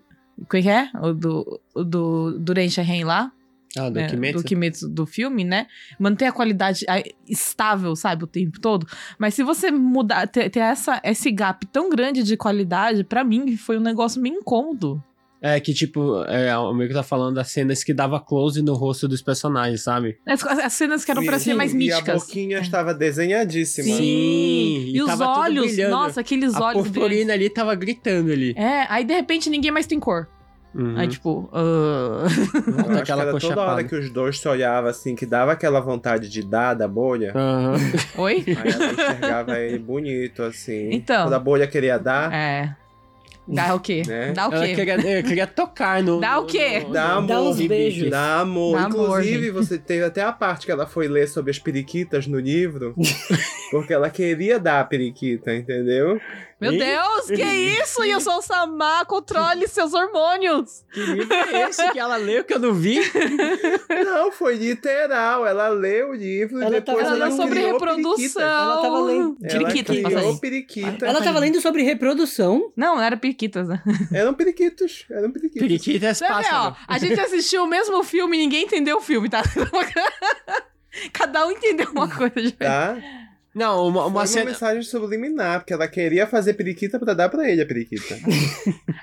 [0.47, 0.89] como é que é?
[1.01, 3.31] O do, o do Durante a Ren lá,
[3.75, 4.37] Ah, do né, Kimetsu?
[4.37, 5.65] do Kimetsu do filme, né?
[5.99, 6.85] Manter a qualidade
[7.27, 8.85] estável, sabe, o tempo todo.
[9.17, 13.57] Mas se você mudar, ter, ter essa, esse gap tão grande de qualidade, pra mim
[13.57, 15.03] foi um negócio meio incômodo.
[15.41, 19.07] É, que tipo, é, o amigo tá falando das cenas que dava close no rosto
[19.07, 20.17] dos personagens, sabe?
[20.25, 22.23] As, as cenas que eram pra Sim, ser mais E a míticas.
[22.23, 23.85] boquinha estava desenhadíssima.
[23.95, 24.01] Sim.
[24.01, 26.83] E, e os olhos, nossa, aqueles a olhos.
[26.83, 27.33] purpurina brilhantes.
[27.33, 28.53] ali tava gritando ali.
[28.57, 30.27] É, aí de repente ninguém mais tem cor.
[30.73, 30.95] Uhum.
[30.97, 31.49] Aí tipo.
[31.53, 32.25] ah.
[32.67, 35.51] Eu acho que aquela era toda hora que os dois se olhavam assim, que dava
[35.53, 37.31] aquela vontade de dar da bolha.
[37.35, 37.73] Aham.
[38.17, 38.43] Oi?
[38.47, 40.89] Aí ela enxergava ele bonito, assim.
[40.91, 41.23] Então.
[41.23, 42.75] Quando a bolha queria dar, É.
[43.47, 44.03] Dá o quê?
[44.05, 44.33] Né?
[44.33, 44.75] Dá o quê?
[44.75, 46.19] queria, eu queria tocar no.
[46.19, 46.81] Dá o quê?
[46.81, 47.27] no- dá no- amor.
[47.27, 48.09] Dá uns beijos.
[48.09, 48.75] Dá amor.
[48.77, 49.51] Dá amor, Inclusive, gente.
[49.51, 52.93] você teve até a parte que ela foi ler sobre as periquitas no livro.
[53.71, 56.19] porque ela queria dar a periquita, entendeu?
[56.59, 56.71] Meu.
[56.71, 58.03] Deus, que isso?
[58.03, 60.83] E eu sou o Samar, controle seus hormônios.
[60.91, 62.99] Que livro é esse que ela leu que eu não vi?
[64.05, 65.45] Não, foi literal.
[65.45, 68.41] Ela leu o livro Ela e depois tava Ela é sobre reprodução.
[68.41, 69.93] Ela tava lendo- periquita.
[69.93, 71.05] Ela criou periquita.
[71.05, 72.71] Ela tava lendo sobre reprodução.
[72.75, 73.81] Não, não era periquitas, né?
[74.11, 75.05] Eram periquitos.
[75.11, 75.61] Eram periquitos.
[75.61, 76.75] Periquita é Você vê, ó, pássaro.
[76.87, 79.43] a gente assistiu o mesmo filme e ninguém entendeu o filme, tá?
[81.13, 82.57] Cada um entendeu uma coisa diferente.
[82.57, 82.97] Tá?
[83.57, 84.45] Não, uma, Foi uma uma cena.
[84.51, 88.17] mensagem subliminar, porque ela queria fazer periquita pra dar pra ele a periquita.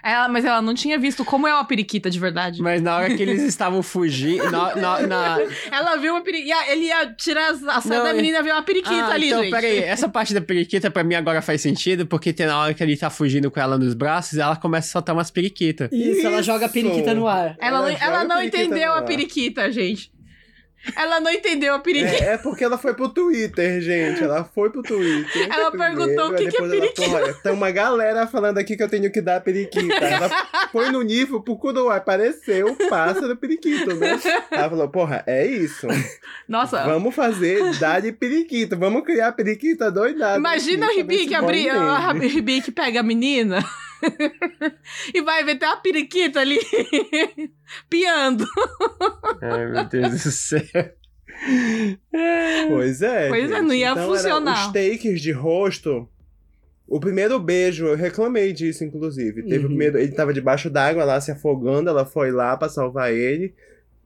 [0.02, 2.60] Ela, mas ela não tinha visto como é uma periquita de verdade.
[2.60, 4.50] Mas na hora que eles estavam fugindo.
[4.50, 5.38] Na, na, na-
[5.72, 6.54] Ela viu uma periquita.
[6.70, 9.28] Ele ia tirar as- a saia Não, da menina e ver uma periquita Ah, ali,
[9.28, 9.50] então, gente.
[9.50, 12.82] peraí, essa parte da periquita pra mim agora faz sentido, porque tem na hora que
[12.82, 15.88] ele tá fugindo com ela nos braços, ela começa a soltar umas periquitas.
[15.90, 16.42] Isso, ela Isso.
[16.44, 17.56] joga a periquita no ar.
[17.58, 20.12] Ela, não- Ela ela não entendeu a periquita, gente.
[20.96, 22.24] Ela não entendeu a periquita.
[22.24, 24.22] É, é porque ela foi pro Twitter, gente.
[24.22, 25.48] Ela foi pro Twitter.
[25.50, 27.16] Ela perguntou o que que é periquita.
[27.16, 29.94] Olha, tem uma galera falando aqui que eu tenho que dar periquita.
[29.94, 30.28] Ela
[30.70, 34.20] foi no nível, procurou, apareceu o pássaro periquito, né?
[34.50, 35.86] Ela falou, porra, é isso.
[36.48, 38.76] Nossa, Vamos fazer, dar de periquito.
[38.76, 40.38] Vamos criar periquita doidada.
[40.38, 41.70] Imagina o aqui, Ribic se abrir.
[41.70, 42.12] A.
[42.12, 43.64] Ribic pega a menina
[45.14, 46.58] e vai ver tem uma periquita ali
[47.90, 48.46] piando.
[49.42, 50.62] Ai, meu Deus do céu.
[52.68, 53.28] Pois é.
[53.28, 53.66] Pois é, gente.
[53.66, 54.66] não ia então, funcionar.
[54.66, 56.08] Os takes de rosto.
[56.86, 59.42] O primeiro beijo, eu reclamei disso, inclusive.
[59.42, 59.64] Teve Uhum.
[59.64, 59.98] o primeiro.
[59.98, 63.54] Ele tava debaixo d'água lá se afogando, ela foi lá pra salvar ele.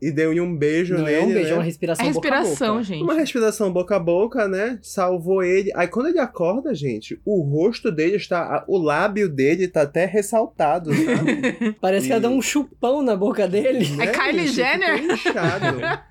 [0.00, 1.16] E deu um beijo Não nele.
[1.16, 1.54] é um beijo, é né?
[1.54, 2.82] uma É respiração, respiração, boca a boca.
[2.84, 3.02] gente.
[3.02, 4.78] Uma respiração boca a boca, né?
[4.80, 5.72] Salvou ele.
[5.74, 8.64] Aí quando ele acorda, gente, o rosto dele está.
[8.68, 11.76] O lábio dele tá até ressaltado, sabe?
[11.80, 13.84] Parece que ela dá um chupão na boca dele.
[14.00, 14.54] É Kylie bicho?
[14.54, 15.02] Jenner?
[15.04, 15.78] Inchado.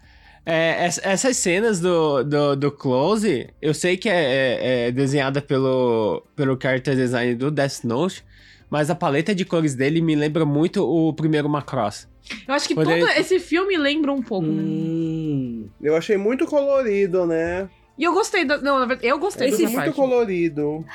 [0.49, 5.41] É, ess- essas cenas do, do, do Close, eu sei que é, é- é desenhada
[5.41, 8.23] pelo, pelo character design do Death Note,
[8.69, 12.07] Mas a paleta de cores dele me lembra muito o primeiro Macross.
[12.47, 14.45] Eu acho que Quando todo ele- esse filme lembra um pouco.
[14.47, 14.61] né?
[14.61, 15.69] Hum.
[15.81, 17.69] Eu achei muito colorido, né?
[17.97, 18.57] E eu gostei da.
[18.57, 19.95] Não, na verdade, eu gostei Esse dessa muito parte.
[19.95, 20.85] colorido.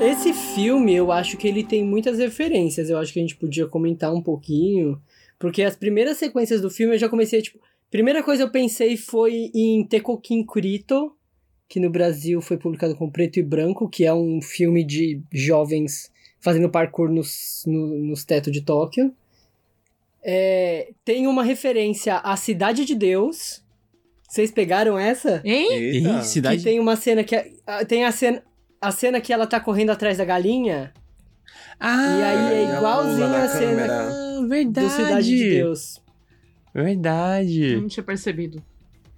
[0.00, 2.90] Esse filme, eu acho que ele tem muitas referências.
[2.90, 5.00] Eu acho que a gente podia comentar um pouquinho.
[5.38, 7.58] Porque as primeiras sequências do filme eu já comecei, tipo.
[7.90, 11.12] Primeira coisa eu pensei foi em Tekokin Kurito,
[11.74, 16.08] que no Brasil foi publicado com preto e branco, que é um filme de jovens
[16.38, 19.12] fazendo parkour nos, no- nos tetos de Tóquio.
[20.22, 23.60] É, tem uma referência à Cidade de Deus.
[24.28, 25.42] Vocês pegaram essa?
[25.44, 25.72] Hein?
[25.72, 26.22] Eita.
[26.22, 26.58] Cidade.
[26.58, 27.34] Que tem uma cena que.
[27.34, 27.50] é-
[27.88, 28.40] Tem a cena.
[28.80, 30.94] A cena que ela tá correndo atrás da galinha.
[31.80, 34.86] Ah, E aí é igualzinho pula na a cena ah, verdade.
[34.86, 36.00] do Cidade de Deus.
[36.72, 37.76] Verdade.
[37.80, 38.62] Não tinha percebido.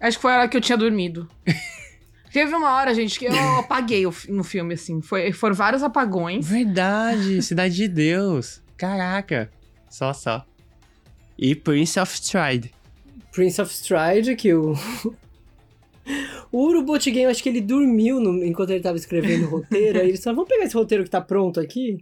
[0.01, 1.29] Acho que foi a hora que eu tinha dormido.
[2.33, 5.01] Teve uma hora, gente, que eu apaguei no filme, assim.
[5.01, 6.47] Foi, foram vários apagões.
[6.49, 8.63] Verdade, Cidade de Deus.
[8.77, 9.51] Caraca.
[9.89, 10.45] Só, só.
[11.39, 12.73] E Prince of Stride.
[13.33, 14.75] Prince of Stride, que o.
[16.53, 19.99] O Urubot Game, acho que ele dormiu no- enquanto ele tava escrevendo o roteiro.
[19.99, 21.99] Aí eles falaram: vamos pegar esse roteiro que tá pronto aqui?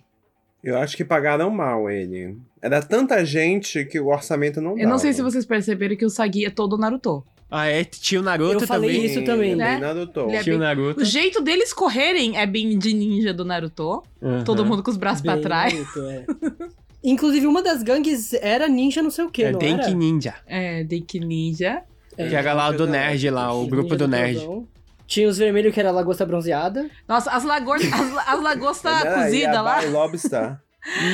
[0.63, 2.37] Eu acho que pagaram mal ele.
[2.61, 6.11] Era tanta gente que o orçamento não Eu não sei se vocês perceberam que o
[6.11, 7.25] Sagi é todo Naruto.
[7.51, 7.85] Ah, é?
[7.85, 9.07] Tinha o Naruto Eu falei também.
[9.07, 9.55] isso também.
[9.55, 9.73] Né?
[9.73, 10.21] Bem Naruto.
[10.31, 11.01] É Tinha o bem- Naruto.
[11.01, 14.03] O jeito deles correrem é bem de ninja do Naruto.
[14.23, 14.43] Aham.
[14.45, 15.73] Todo mundo com os braços pra Bem trás.
[15.73, 16.25] Naruto, é.
[17.03, 19.95] Inclusive, uma das gangues era ninja não sei o que, É não Denki era?
[19.95, 20.35] Ninja.
[20.47, 21.83] É, Denki Ninja.
[22.17, 24.41] É, que era lá o do Nerd lá, o grupo do Nerd.
[25.07, 26.89] Tinha os vermelhos que era a lagosta bronzeada.
[27.07, 27.77] Nossa, as, lagor...
[27.77, 29.83] as, as lagosta cozida lá.
[29.83, 30.59] Lobster.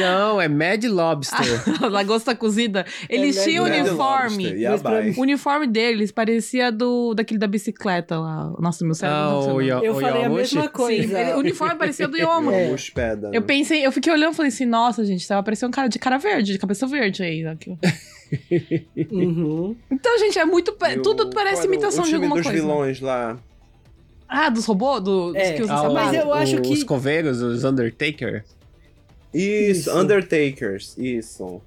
[0.00, 1.38] Não, é Mad Lobster.
[1.90, 2.84] Lagosta cozida.
[3.08, 4.64] Eles Mad tinham uniforme.
[4.68, 8.52] Lobster, E O uniforme deles parecia do daquele da bicicleta lá.
[8.58, 9.62] Nossa, meu cérebro Ah, não o funciona.
[9.64, 11.02] Yo- Eu o falei a mesma coisa.
[11.08, 12.50] Sim, ele- o uniforme parecia do Yomo.
[12.50, 12.66] É.
[12.66, 13.30] Yomushi Peda.
[13.32, 15.98] Eu pensei, eu fiquei olhando e falei assim, nossa, gente, tava parecendo um cara de
[15.98, 17.46] cara verde, de cabeça verde aí.
[17.46, 17.76] aqui.
[19.10, 19.74] Uhum.
[19.90, 20.72] Então, gente, é muito.
[20.72, 22.60] pa- o- Tudo parece o- imitação o de alguma dos coisa.
[22.60, 23.36] vilões lá.
[24.28, 25.02] Ah, dos robôs?
[25.02, 25.52] Do, dos É.
[25.54, 25.90] que usam Ah?
[25.90, 28.44] Mas eu acho os que- coveiros, os Undertaker.
[29.32, 29.98] Isso, Isso.
[29.98, 30.96] Undertakers.
[30.98, 31.60] Isso.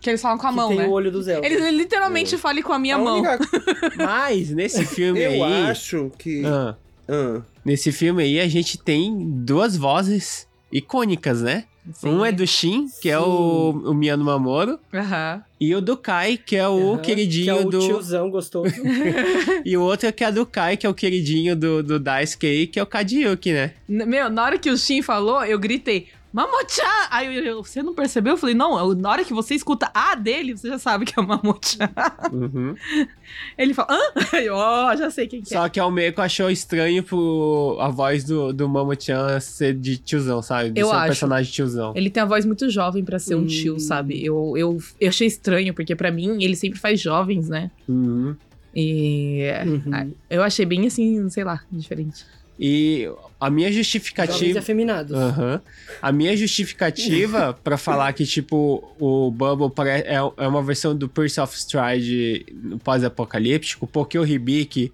[0.00, 0.86] Que eles falam com a que mão, tem né?
[0.86, 1.46] o olho do Zelda.
[1.46, 3.18] Eles literalmente falam com a minha A mão.
[3.20, 3.38] única-
[3.96, 5.62] Mas nesse filme Eu aí.
[5.70, 6.42] acho que.
[6.44, 6.74] Ah,
[7.08, 7.40] Ah.
[7.64, 11.64] nesse filme aí a gente tem duas vozes icônicas, né?
[11.94, 12.08] Sim.
[12.10, 15.42] Um é do Shin, que é o, o Miyano Mamoro, Aham.
[15.60, 17.78] e o do Kai, que é o Aham, queridinho que é o do.
[17.80, 18.72] tiozão gostoso.
[19.64, 22.68] E o outro é que é do Kai, que é o queridinho do, do Daisuke,
[22.68, 23.72] que é o Kadiyuki, né?
[23.88, 26.82] N- Meu, na hora que o Shin falou, eu gritei, Mamochan!
[27.10, 28.32] Aí eu, eu- você não percebeu?
[28.32, 31.18] Eu falei, não, eu- na hora que você escuta a dele, você já sabe que
[31.18, 31.90] é o Mamochan.
[32.32, 32.74] Uhum.
[33.58, 34.00] Ele fala, hã?
[34.32, 35.58] Aí eu, ó, já sei quem que é.
[35.58, 40.40] Só que a Almeco achou estranho pro, a voz do, do Mamo-chan ser de tiozão,
[40.42, 40.70] sabe?
[40.70, 41.06] De Eu ser um acho.
[41.08, 41.92] personagem tiozão.
[41.94, 43.46] Ele tem a voz muito jovem pra ser um Hum.
[43.46, 44.24] tio, sabe?
[44.24, 47.70] Eu, eu, eu achei estranho, porque pra mim ele sempre faz jovens, né?
[47.88, 48.34] Uhum.
[48.74, 50.12] E Uhum.
[50.30, 52.24] eu achei bem assim, sei lá, diferente.
[52.58, 53.08] E
[53.40, 54.58] a minha justificativa.
[54.58, 55.16] afeminados.
[55.16, 55.60] Aham.
[56.00, 61.40] A minha justificativa pra falar que, tipo, o Bubble é, é uma versão do Prince
[61.40, 62.46] of Stride
[62.84, 64.92] pós-apocalíptico, porque o Hibiki,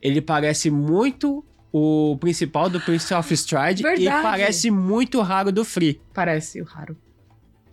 [0.00, 6.00] ele parece muito o principal do Prince of Stride e parece muito raro do Free.
[6.12, 6.96] Parece o raro.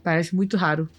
[0.03, 0.89] Parece muito raro.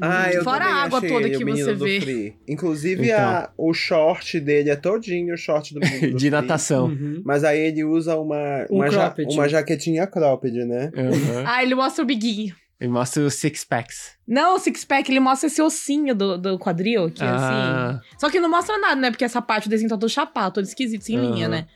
[0.00, 2.00] Ah, eu Fora a água toda que o você vê.
[2.00, 2.36] Free.
[2.48, 3.18] Inclusive, Então.
[3.18, 6.30] a, o short dele é todinho o short do menino do de Free.
[6.30, 6.86] natação.
[6.86, 7.22] Uhum.
[7.24, 10.90] Mas aí ele usa uma, Um uma, ja- uma jaquetinha cropped, né?
[10.96, 11.44] Aham.
[11.46, 12.54] Ah, ele mostra o biguinho.
[12.80, 14.12] Ele mostra os six packs.
[14.26, 17.44] Não, o six-pack, ele mostra esse ossinho do, do quadril, que é assim.
[17.44, 19.10] Ah, Só que não mostra nada, né?
[19.10, 21.30] Porque essa parte do desenho tá todo chapado, todo esquisito, sem Aham.
[21.30, 21.66] linha, né?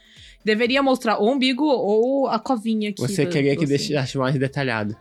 [0.45, 3.01] Deveria mostrar o umbigo ou a covinha aqui.
[3.01, 4.97] você do- queria do que deixasse mais detalhado.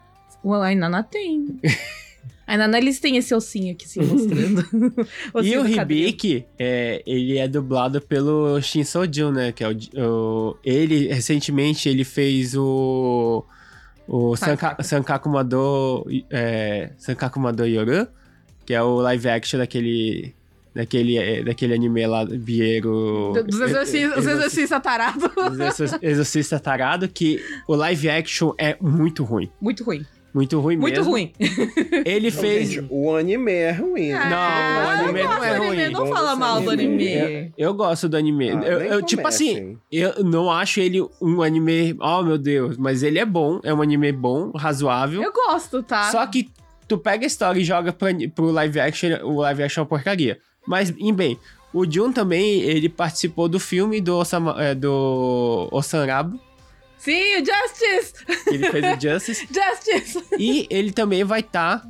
[0.61, 1.59] A Inanna tem.
[2.47, 4.63] a Inanna, eles têm esse ossinho aqui se mostrando.
[5.43, 5.67] E o.
[5.67, 9.51] Hibiki, é, ele é dublado pelo Shin Soo-jun, né?
[9.51, 13.43] Que é o, o- Ele, recentemente, ele fez o...
[14.07, 14.77] O Sanka.
[14.81, 16.05] Sankaku Mado...
[16.31, 18.07] É, Sankaku Mado Yoru,
[18.65, 20.33] que é o live action daquele...
[20.73, 23.31] Daquele, é, daquele anime lá, Biero...
[23.33, 25.23] Do- Dos exorcistas, os exorcistas tarados.
[25.51, 29.49] Exorcista, Exorcista Tarado, que o live action é muito ruim.
[29.59, 30.05] Muito ruim.
[30.33, 31.11] Muito ruim Muito mesmo.
[31.11, 31.33] ruim.
[32.05, 32.69] Ele Não, fez...
[32.71, 34.09] gente, o anime é ruim.
[34.09, 34.29] né?
[34.29, 35.91] Não, o anime eu não gosto é do anime, ruim.
[35.93, 37.53] Não fala mal do anime.
[37.57, 38.51] Eu gosto do anime.
[38.51, 41.95] Ah, eu, eu, tipo assim, eu não acho ele um anime.
[41.99, 43.59] Oh, meu Deus, mas ele é bom.
[43.63, 45.21] É um anime bom, razoável.
[45.23, 46.11] Eu gosto, tá?
[46.11, 46.49] Só que
[46.87, 49.89] tu pega a história e joga pra, pro live action, o live action é uma
[49.89, 50.39] porcaria.
[50.67, 51.39] Mas, em bem,
[51.73, 56.39] o Jun também, ele participou do filme do, Osama, é, do Osanrabo.
[56.97, 58.13] Sim, o Justice!
[58.47, 59.47] Ele fez o Justice.
[59.51, 60.23] Justice!
[60.37, 61.87] E ele também vai estar.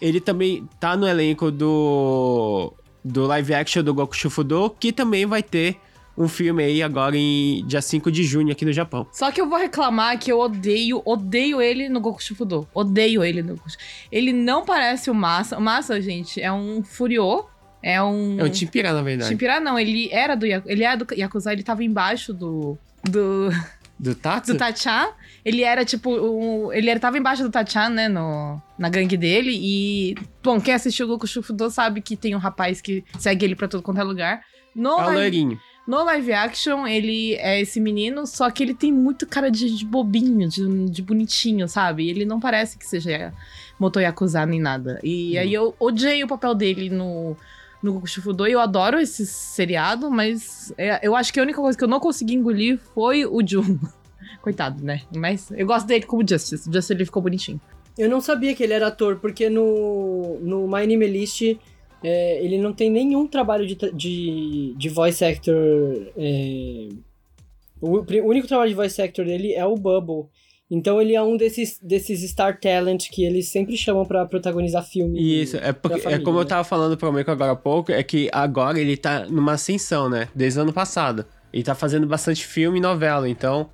[0.00, 2.72] ele também tá no elenco do.
[3.04, 5.78] Do live action do Goku Shufudo, que também vai ter
[6.18, 9.06] um filme aí agora em dia 5 de junho aqui no Japão.
[9.12, 12.66] Só que eu vou reclamar que eu odeio, odeio ele no Goku Shufudo.
[12.74, 13.68] Odeio ele no Goku
[14.10, 15.58] Ele não parece o Massa.
[15.58, 17.44] O Massa, gente, é um Furiô.
[17.82, 18.40] É um.
[18.40, 19.30] É um Chimpira, na verdade.
[19.30, 20.72] Chimpira não, ele era do Yakuza.
[20.72, 22.78] Ele era do Yakuza, ele tava embaixo do.
[23.04, 23.50] Do.
[23.98, 24.52] Do Tatsu?
[24.52, 25.08] Do Tachan.
[25.44, 26.10] Ele era tipo.
[26.10, 28.08] Um, ele era, tava embaixo do Tachan, né?
[28.08, 29.50] No, na gangue dele.
[29.54, 30.14] E.
[30.42, 33.68] Bom, quem assistiu o Goku Shufudo sabe que tem um rapaz que segue ele pra
[33.68, 34.42] todo quanto é lugar.
[34.74, 39.24] No É live- no live action, ele é esse menino, só que ele tem muito
[39.24, 42.10] cara de, de bobinho, de, de bonitinho, sabe?
[42.10, 43.32] Ele não parece que seja
[43.78, 44.98] Moto Yakuza nem nada.
[45.02, 47.36] E aí eu odiei o papel dele no,
[47.86, 48.46] no Goku.
[48.46, 52.00] Eu adoro esse seriado, mas é, eu acho que a única coisa que eu não
[52.00, 53.78] consegui engolir foi o Jun.
[54.42, 55.02] Coitado, né?
[55.14, 56.64] Mas eu gosto dele como Justice.
[56.70, 57.60] Justice ele ficou bonitinho.
[57.96, 61.42] Eu não sabia que ele era ator, porque no, no My Anime List
[62.02, 65.56] é, ele não tem nenhum trabalho de, de, de voice actor.
[66.16, 66.88] é,
[67.80, 70.28] o, o único trabalho de voice actor dele é o Bubble.
[70.70, 75.42] Então ele é um desses, desses Star Talent que eles sempre chamam pra protagonizar filme.
[75.42, 76.48] Isso, é, porque, família, é como eu né?
[76.48, 80.28] tava falando pro Meiko agora há pouco, é que agora ele tá numa ascensão, né?
[80.34, 81.24] Desde o ano passado.
[81.52, 83.70] Ele tá fazendo bastante filme e novela, então.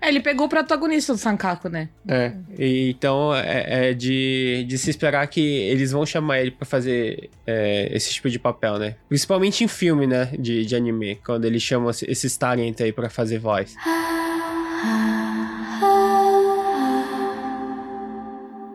[0.00, 1.88] É, ele pegou o protagonista do Sankaku, né?
[2.08, 2.32] É.
[2.58, 7.30] E, então é, é de, de se esperar que eles vão chamar ele pra fazer
[7.46, 8.96] é, esse tipo de papel, né?
[9.08, 10.30] Principalmente em filme, né?
[10.36, 13.76] De, de anime, quando eles chamam esse- esses talentos aí pra fazer voz.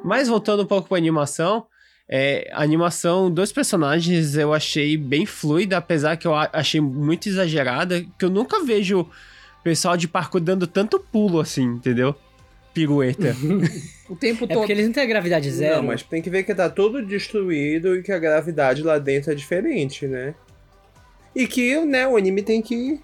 [0.07, 1.65] Mas voltando um pouco pra animação,
[2.09, 8.05] é, a animação dos personagens eu achei bem fluida, apesar que eu achei muito exagerada,
[8.17, 9.05] que eu nunca vejo
[9.63, 12.15] pessoal de parkour dando tanto pulo assim, entendeu?
[12.73, 13.35] Pirueta.
[14.09, 14.59] O tempo É todo.
[14.59, 15.75] porque eles não têm a gravidade zero.
[15.75, 19.29] Não, mas tem que ver que tá tudo destruído e que a gravidade lá dentro
[19.33, 20.33] é diferente, né?
[21.35, 23.01] E que, né, o anime tem que.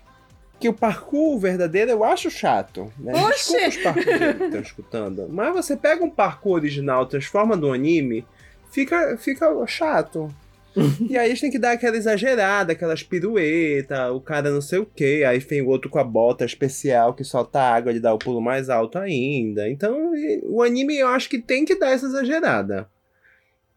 [0.64, 2.90] Que o parkour verdadeiro eu acho chato.
[2.98, 3.12] Né?
[3.12, 5.28] Desculpa os parkour que estão escutando.
[5.30, 8.26] Mas você pega um parkour original, transforma no anime,
[8.72, 10.34] fica, fica chato.
[11.10, 14.86] e aí eles têm que dar aquela exagerada, aquelas piruetas, o cara não sei o
[14.86, 18.18] que, aí vem o outro com a bota especial que solta água, ele dá o
[18.18, 19.70] pulo mais alto ainda.
[19.70, 22.90] Então, o anime eu acho que tem que dar essa exagerada.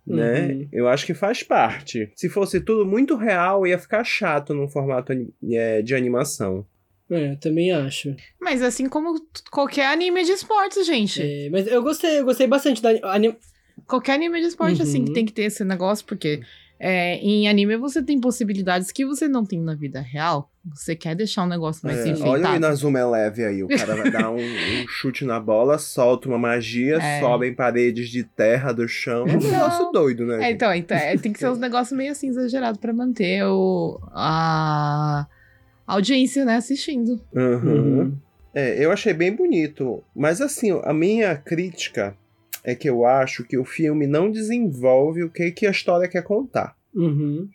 [0.07, 0.47] Né?
[0.47, 0.69] Uhum.
[0.73, 2.13] Eu acho que faz parte.
[2.15, 5.13] Se fosse tudo muito real, ia ficar chato num formato
[5.51, 6.65] é, de animação.
[7.11, 8.15] É, eu também acho.
[8.41, 11.23] Mas assim como qualquer anime de esportes, gente.
[11.23, 13.35] É, mas eu gostei, eu gostei bastante da anim...
[13.87, 15.05] Qualquer anime de esporte, assim, Uhum.
[15.07, 16.41] que tem que ter esse negócio, porque
[16.81, 20.51] é, em anime você tem possibilidades que você não tem na vida real.
[20.75, 22.57] Você quer deixar um negócio mais É, olha o enfeitado.
[22.57, 23.63] Inazuma Eleve aí.
[23.63, 24.41] O cara vai dar um, um
[24.89, 27.21] chute na bola, solta uma magia, É.
[27.21, 29.27] sobem paredes de terra do chão.
[29.29, 30.49] É um Então- negócio doido, né?
[30.49, 34.01] É, então, então é, tem que ser uns negócios meio assim exagerados pra manter o,
[34.13, 35.27] a
[35.87, 37.21] audiência, né, assistindo.
[37.33, 38.17] Uhum.
[38.55, 40.03] É, eu achei bem bonito.
[40.15, 42.17] Mas assim, a minha crítica
[42.65, 46.23] é que eu acho que o filme não desenvolve o que, que a história quer
[46.23, 46.75] contar.
[46.95, 47.49] Uhum.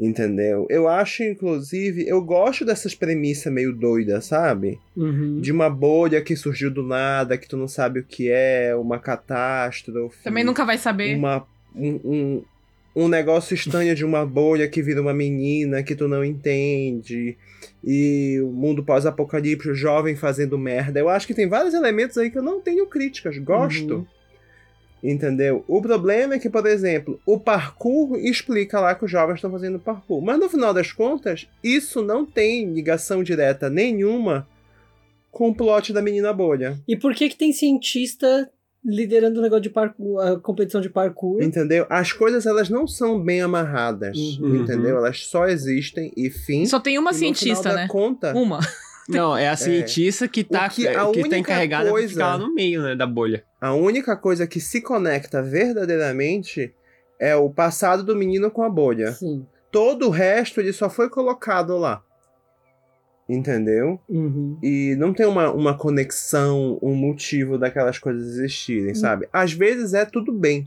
[0.00, 0.64] Entendeu?
[0.70, 4.78] Eu acho, inclusive, eu gosto dessas premissas meio doidas, sabe?
[4.96, 5.40] Uhum.
[5.40, 9.00] De uma bolha que surgiu do nada, que tu não sabe o que é, uma
[9.00, 10.22] catástrofe.
[10.22, 11.16] Também nunca vai saber.
[11.16, 11.44] uma,
[11.74, 12.44] um, um,
[12.98, 17.38] um negócio estranho de uma bolha que vira uma menina que tu não entende.
[17.84, 20.98] E o mundo pós-apocalipse, o jovem fazendo merda.
[20.98, 23.94] Eu acho que tem vários elementos aí que eu não tenho críticas, gosto.
[23.98, 24.06] Uhum.
[25.00, 25.64] Entendeu?
[25.68, 29.78] O problema é que, por exemplo, o parkour explica lá que os jovens estão fazendo
[29.78, 30.20] parkour.
[30.20, 34.44] Mas no final das contas, isso não tem ligação direta nenhuma
[35.30, 36.76] com o plot da menina bolha.
[36.88, 38.50] E por que que tem cientista
[38.84, 41.42] liderando o negócio de parkour, a competição de parkour?
[41.42, 41.86] Entendeu?
[41.90, 44.56] As coisas elas não são bem amarradas, Uhum.
[44.56, 44.96] entendeu?
[44.96, 46.64] Elas só existem e fim.
[46.66, 47.86] Só tem uma cientista, né?
[47.88, 48.60] Conta, Uma.
[49.10, 52.26] Não, é a cientista que tá, que- a que única tá encarregada coisa- de ficar
[52.36, 53.42] lá no meio, né, da bolha.
[53.58, 56.74] A única coisa que se conecta verdadeiramente
[57.18, 59.12] é o passado do menino com a bolha.
[59.12, 59.46] Sim.
[59.72, 62.02] Todo o resto ele só foi colocado lá.
[63.28, 64.00] Entendeu?
[64.08, 64.56] Uhum.
[64.62, 69.28] E não tem uma, uma conexão, um motivo daquelas coisas existirem, sabe?
[69.32, 70.66] Às vezes é tudo bem.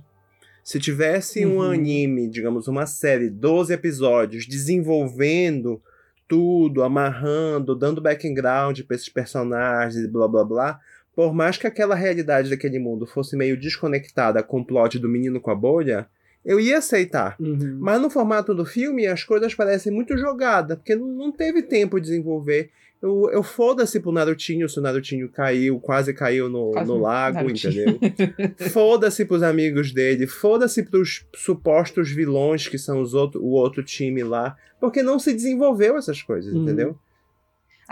[0.63, 1.71] Se tivesse um Uhum.
[1.71, 5.81] anime, digamos, uma série, 12 episódios, desenvolvendo
[6.27, 10.79] tudo, amarrando, dando background pra esses personagens blá blá blá,
[11.15, 15.41] por mais que aquela realidade daquele mundo fosse meio desconectada com o plot do menino
[15.41, 16.07] com a bolha,
[16.45, 17.35] eu ia aceitar.
[17.39, 17.77] Uhum.
[17.79, 22.07] Mas no formato do filme, as coisas parecem muito jogadas, porque não, teve tempo de
[22.07, 22.69] desenvolver.
[23.01, 27.37] Eu, eu foda-se pro Narutinho se o Narutinho caiu, quase caiu no, Quase no lago,
[27.37, 27.89] Narutinho.
[27.95, 28.51] entendeu?
[28.69, 34.23] foda-se pros amigos dele, foda-se pros supostos vilões que são os outro, o outro time
[34.23, 36.61] lá, porque não se desenvolveu essas coisas, Uhum.
[36.63, 36.97] entendeu?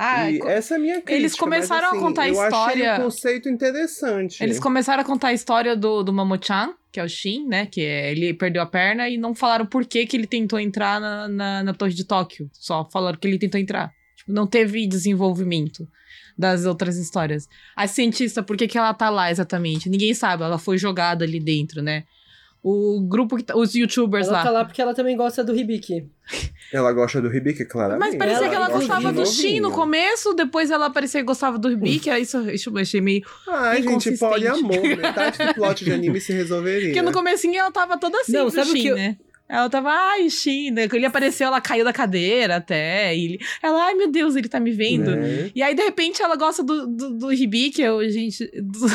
[0.01, 1.13] Ah, e essa é a minha crítica.
[1.13, 4.41] eles começaram mas, a assim, contar a eu história- achei o conceito interessante.
[4.41, 7.65] Eles começaram a contar a história do, do Mamochan, que é o Shin, né?
[7.65, 11.01] Que é, ele perdeu a perna e não falaram por que, que ele tentou entrar
[11.01, 12.49] na, na, na Torre de Tóquio.
[12.53, 13.91] Só falaram que ele tentou entrar.
[14.15, 15.87] Tipo, não teve desenvolvimento
[16.37, 17.49] das outras histórias.
[17.75, 19.89] A cientista, por que, que ela tá lá exatamente?
[19.89, 22.05] Ninguém sabe, ela foi jogada ali dentro, né?
[22.61, 24.43] O grupo, que tá- os youtubers Ela lá.
[24.43, 26.05] tá lá porque ela também gosta do Hibiki.
[26.73, 27.99] Ela gosta do Hibiki, claramente.
[28.09, 31.25] Mas parecia Ela que ela gosta gostava do Shin no começo, depois ela parecia que
[31.25, 33.23] gostava do Hibiki, aí isso, isso eu achei meio...
[33.47, 34.29] Ai, gente, inconsistente.
[34.29, 34.81] poliamor.
[34.97, 36.89] Metade do plot de anime se resolveria.
[36.89, 39.17] Porque no comecinho ela tava toda assim Não, pro sabe o Shin, que eu- né?
[39.49, 40.27] Ela tava, ai?
[40.87, 43.15] Quando ele apareceu, ela caiu da cadeira até.
[43.15, 45.15] E ele- ela, ai, meu Deus, ele tá me vendo.
[45.15, 45.51] Né?
[45.55, 48.45] E aí, de repente, ela gosta do, do, do Hibiki, eu, gente.
[48.61, 48.87] do-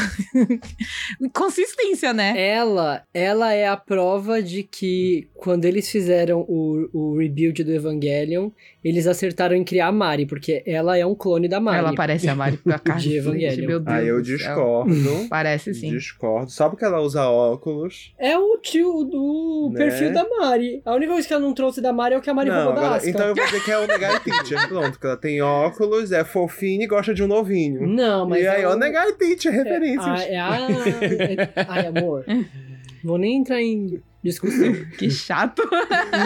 [1.32, 2.34] Consistência, né?
[2.36, 8.50] Ela, ela é a prova de que quando eles fizeram o, o rebuild do Evangelion,
[8.84, 11.78] eles acertaram em criar a Mari, porque ela é um clone da Mari.
[11.78, 12.94] Ela parece a Mari pra cá.
[13.00, 13.66] De Evangelion.
[13.66, 14.36] Meu Deus Aí eu do céu.
[14.36, 15.26] discordo.
[15.30, 15.90] Parece sim.
[15.90, 16.50] Discordo.
[16.50, 18.12] Só porque ela usa óculos.
[18.18, 19.78] É o tio do Né?
[19.78, 20.82] perfil da Mari.
[20.84, 22.56] A única coisa que ela não trouxe da Mari é o que a Mari Não,
[22.56, 23.10] roubou da agora, Asuka.
[23.10, 24.68] então eu vou dizer que é o Negai Teacher.
[24.68, 27.86] Pronto, porque ela tem óculos, é fofinha e gosta de um novinho.
[27.86, 30.06] Não, mas e aí, é o- Negai Teacher, é, referências.
[30.06, 30.58] a- é a...
[30.60, 32.24] é- Ai, amor.
[33.02, 34.72] Vou nem entrar em discussão.
[34.98, 35.62] Que chato.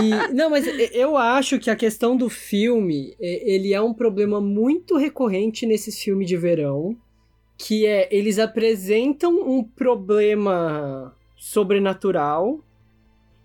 [0.02, 4.96] E- não, mas eu acho que a questão do filme, ele é um problema muito
[4.96, 6.96] recorrente nesses filmes de verão,
[7.58, 12.60] que é, eles apresentam um problema sobrenatural,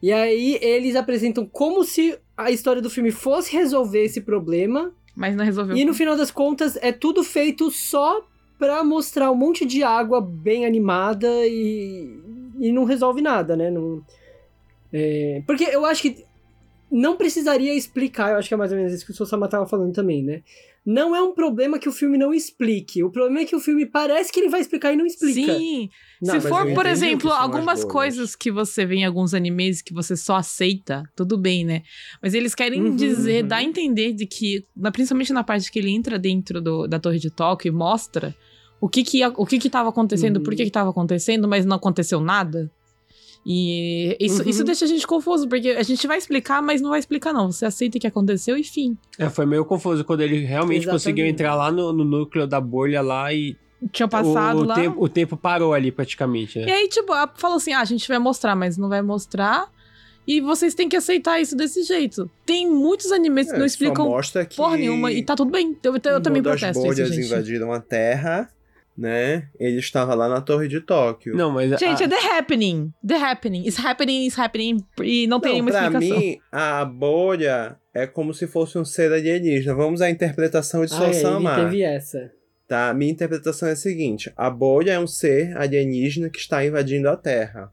[0.01, 5.35] e aí eles apresentam como se a história do filme fosse resolver esse problema, Mas
[5.35, 5.75] não resolveu.
[5.77, 8.25] e no final das contas é tudo feito só
[8.59, 12.17] pra mostrar um monte de água bem animada e,
[12.59, 13.69] e não resolve nada, né?
[13.71, 14.01] Não,
[14.93, 16.23] é, porque eu acho que
[16.91, 19.65] não precisaria explicar, eu acho que é mais ou menos isso que o Sossama tava
[19.65, 20.43] falando também, né?
[20.85, 23.01] Não é um problema que o filme não explique.
[23.03, 25.33] O problema é que o filme parece que ele vai explicar e não explica.
[25.57, 25.89] Sim.
[26.21, 29.93] Não, Se for, por exemplo, as algumas coisas que você vê em alguns animes que
[29.93, 31.83] você só aceita, tudo bem, né?
[32.21, 33.47] Mas eles querem Uhum, dizer, uhum.
[33.47, 37.17] dar a entender de que, principalmente na parte que ele entra dentro do- da Torre
[37.17, 38.35] de Tóquio e mostra
[38.81, 40.43] o que que, o que que tava acontecendo, Uhum.
[40.43, 42.69] por que que tava acontecendo, mas não aconteceu nada.
[43.45, 44.49] E isso, Uhum.
[44.49, 47.51] isso deixa a gente confuso, porque a gente vai explicar, mas não vai explicar não.
[47.51, 48.97] Você aceita que aconteceu e fim.
[49.19, 50.91] É, foi meio confuso quando ele realmente Exatamente.
[51.03, 53.57] conseguiu entrar lá no, no núcleo da bolha lá e
[53.91, 54.75] Tinha passado o, lá.
[54.75, 56.71] Tempo, o tempo parou ali praticamente, E né?
[56.71, 59.67] aí, tipo, ela falou assim: ah, a gente vai mostrar, mas não vai mostrar.
[60.25, 62.31] E vocês têm que aceitar isso desse jeito.
[62.45, 65.11] Tem muitos animes que É, não só explicam que porra nenhuma.
[65.11, 65.75] E tá tudo bem.
[65.83, 67.25] Eu, eu também quando as protesto bolhas isso, gente.
[67.25, 68.49] invadiram a Terra,
[68.97, 69.47] né?
[69.59, 71.35] Ele estava lá na Torre de Tóquio.
[71.35, 71.69] Não, mas.
[71.79, 72.93] Gente, a- é The Happening.
[73.05, 73.65] The Happening.
[73.67, 74.77] It's happening, it's happening.
[75.01, 76.19] E não tem Não, nenhuma pra explicação.
[76.19, 79.73] mim, a bolha é como se fosse um ser alienígena.
[79.75, 81.55] Vamos à interpretação de Ah, é, ele Sosama.
[81.55, 82.31] teve essa.
[82.67, 82.93] Tá?
[82.93, 87.15] Minha interpretação é a seguinte: a bolha é um ser alienígena que está invadindo a
[87.17, 87.71] Terra,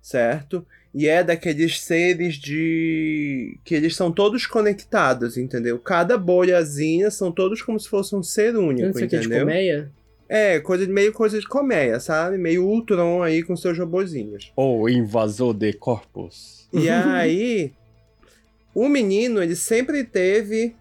[0.00, 0.66] certo?
[0.94, 3.58] E é daqueles seres de.
[3.64, 5.78] que eles são todos conectados, entendeu?
[5.78, 9.26] Cada bolhazinha são todos como se fosse um ser único, Não sei o que, de
[9.26, 9.46] entendeu?
[9.46, 9.90] colmeia?
[10.34, 12.38] É, coisa de meio coisa de colmeia, sabe?
[12.38, 14.50] Meio Ultron aí com seus robozinhos.
[14.56, 16.66] O invasor de corpos.
[16.72, 17.70] E aí,
[18.74, 20.74] o menino, ele sempre teve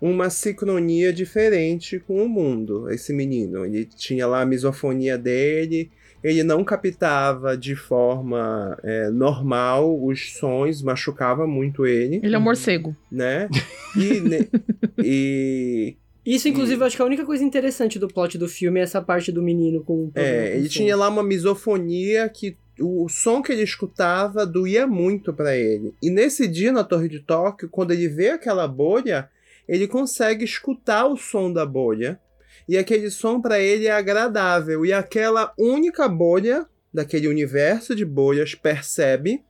[0.00, 3.64] uma sincronia diferente com o mundo, esse menino.
[3.64, 5.90] Ele tinha lá a misofonia dele,
[6.22, 12.42] ele não captava de forma é, normal os sons, machucava muito ele, Ele é um
[12.42, 12.96] morcego.
[13.10, 13.48] né?
[13.96, 14.48] E, ne-
[15.02, 15.96] e
[16.34, 19.00] Isso, inclusive, eu acho que a única coisa interessante do plot do filme é essa
[19.00, 20.74] parte do menino com É, com ele som.
[20.74, 25.94] tinha lá uma misofonia que o, o som que ele escutava doía muito pra ele.
[26.02, 29.30] E nesse dia na Torre de Tóquio, quando ele vê aquela bolha,
[29.66, 32.20] ele consegue escutar o som da bolha.
[32.68, 34.84] E aquele som pra ele é agradável.
[34.84, 39.42] E aquela única bolha daquele universo de bolhas percebe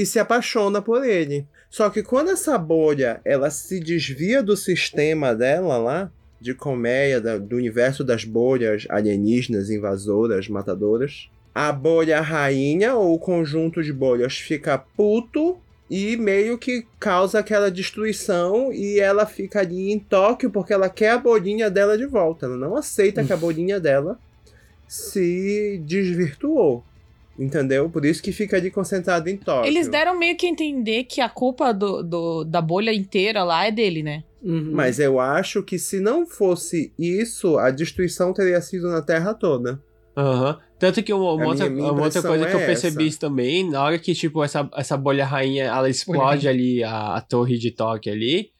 [0.00, 1.44] e se apaixona por ele.
[1.68, 7.36] Só que quando essa bolha ela se desvia do sistema dela lá, de colmeia, da-
[7.36, 14.38] do universo das bolhas alienígenas, invasoras, matadoras, a bolha rainha ou o conjunto de bolhas
[14.38, 15.58] fica puto
[15.90, 21.10] e meio que causa aquela destruição e ela fica ali em Tóquio porque ela quer
[21.10, 22.46] a bolinha dela de volta.
[22.46, 24.16] Ela não aceita que a bolinha dela
[24.86, 26.84] se desvirtuou.
[27.38, 27.88] Entendeu?
[27.88, 29.68] Por isso que fica ali concentrado em Tóquio.
[29.68, 33.70] Eles deram meio que entender que a culpa do, do- da bolha inteira lá é
[33.70, 34.24] dele, né?
[34.42, 34.70] Uhum.
[34.72, 39.80] Mas eu acho que se não fosse isso, a destruição teria sido na Terra toda.
[40.16, 40.58] Aham.
[40.80, 43.08] Tanto que uma, uma outra, minha- minha uma outra coisa que eu é percebi essa.
[43.08, 47.20] isso também, na hora que, tipo, essa, essa bolha rainha, ela explode ali a, a
[47.20, 48.50] torre de toque ali,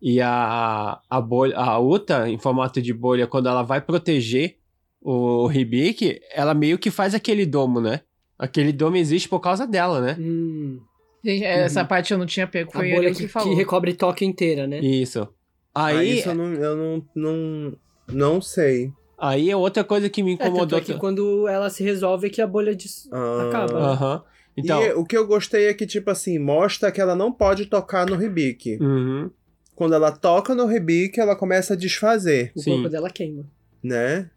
[0.00, 4.56] e a, a bolha, a Uta, em formato de bolha, quando ela vai proteger
[5.00, 8.00] o Hibiki, ela meio que faz aquele domo, né?
[8.42, 10.16] Aquele domo existe por causa dela, né?
[10.18, 10.80] Hum.
[11.24, 13.94] Gente, Essa parte eu não tinha pego, A foi bolha ele que, que que recobre
[13.94, 14.80] Tóquio inteira, né?
[14.80, 15.28] Isso.
[15.72, 17.76] Aí, Aí, isso eu não, eu não, não,
[18.08, 18.90] não sei.
[19.16, 20.78] aí é outra coisa que me É, incomodou.
[20.78, 23.08] é que quando ela se resolve é que a bolha des...
[23.12, 23.46] Ah.
[23.48, 23.72] acaba.
[23.80, 23.86] né?
[23.86, 24.22] Aham.
[24.56, 27.66] Então, E o que eu gostei é que, tipo assim, mostra que ela não pode
[27.66, 28.76] tocar no Hibiki.
[28.80, 29.30] uhum.
[29.76, 32.72] Quando ela toca no Hibiki, ela começa a desfazer, O Sim.
[32.72, 33.44] corpo dela queima.
[33.82, 34.28] né?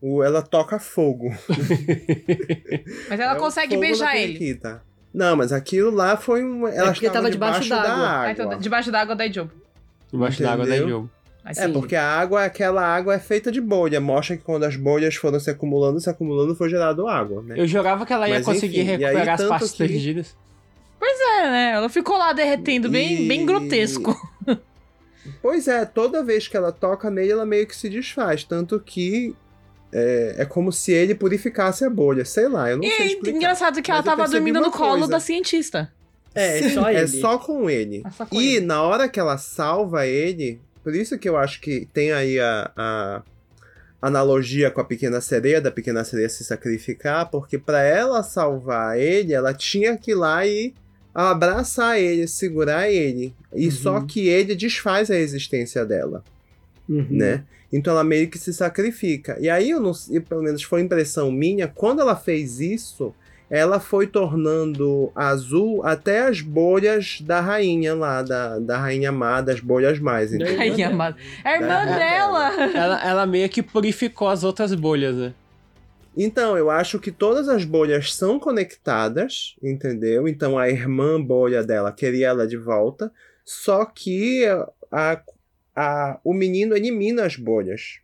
[0.00, 1.30] O, ela toca fogo.
[3.08, 4.34] Mas ela É consegue beijar ele.
[4.34, 4.82] periquita.
[5.12, 6.68] Não, mas aquilo lá foi um.
[6.68, 7.94] Ela porque estava tava debaixo debaixo, da.
[7.94, 8.30] Ah, água.
[8.32, 9.50] então, debaixo d'água dá job.
[10.12, 10.88] Debaixo d'água da Entendeu?
[10.96, 11.10] jogo.
[11.42, 13.98] Assim, É, porque a água, aquela água é feita de bolha.
[13.98, 17.54] Mostra que quando as bolhas foram se acumulando, se acumulando, foi gerado água, né?
[17.56, 20.36] Eu jurava que ela ia Mas, conseguir enfim, e aí, recuperar as partes que- perdidas.
[21.38, 21.70] É, né?
[21.72, 24.14] Ela ficou lá derretendo, bem, E- bem grotesco.
[25.42, 28.44] Pois é, toda vez que ela toca nele, ela meio que se desfaz.
[28.44, 29.34] Tanto que
[29.98, 32.24] é, é como se ele purificasse a bolha.
[32.24, 33.36] Sei lá, eu não E sei é explicar.
[33.36, 35.08] engraçado que ela tava dormindo no colo coisa.
[35.08, 35.90] da cientista.
[36.34, 36.98] É, Sim, só ele.
[36.98, 38.02] É só com ele.
[38.04, 38.66] É só com E ele.
[38.66, 42.70] na hora que ela salva ele, por isso que eu acho que tem aí a,
[42.76, 43.22] a
[44.02, 49.32] analogia com a pequena sereia, da pequena sereia se sacrificar, porque pra ela salvar ele,
[49.32, 50.74] ela tinha que ir lá e
[51.14, 53.34] abraçar ele, segurar ele.
[53.54, 53.70] E Uhum.
[53.72, 56.22] só que ele desfaz a existência dela,
[56.88, 57.06] Uhum.
[57.10, 57.44] né?
[57.72, 59.36] Então ela meio que se sacrifica.
[59.40, 63.14] E aí eu não sei, pelo menos foi impressão minha, quando ela fez isso,
[63.48, 69.60] ela foi tornando azul até as bolhas da rainha lá, da, da rainha má, das
[69.60, 70.30] bolhas mais.
[70.30, 70.76] Da entendeu?
[70.76, 70.92] dela.
[70.92, 71.16] amado.
[71.44, 72.52] É a irmã É, dela.
[72.74, 75.34] Ela, ela meio que purificou as outras bolhas, né?
[76.16, 80.26] Então, eu acho que todas as bolhas são conectadas, entendeu?
[80.26, 83.12] Então a irmã bolha dela queria ela de volta,
[83.44, 84.44] só que
[84.90, 85.20] a,
[85.76, 88.00] a, o menino elimina as bolhas.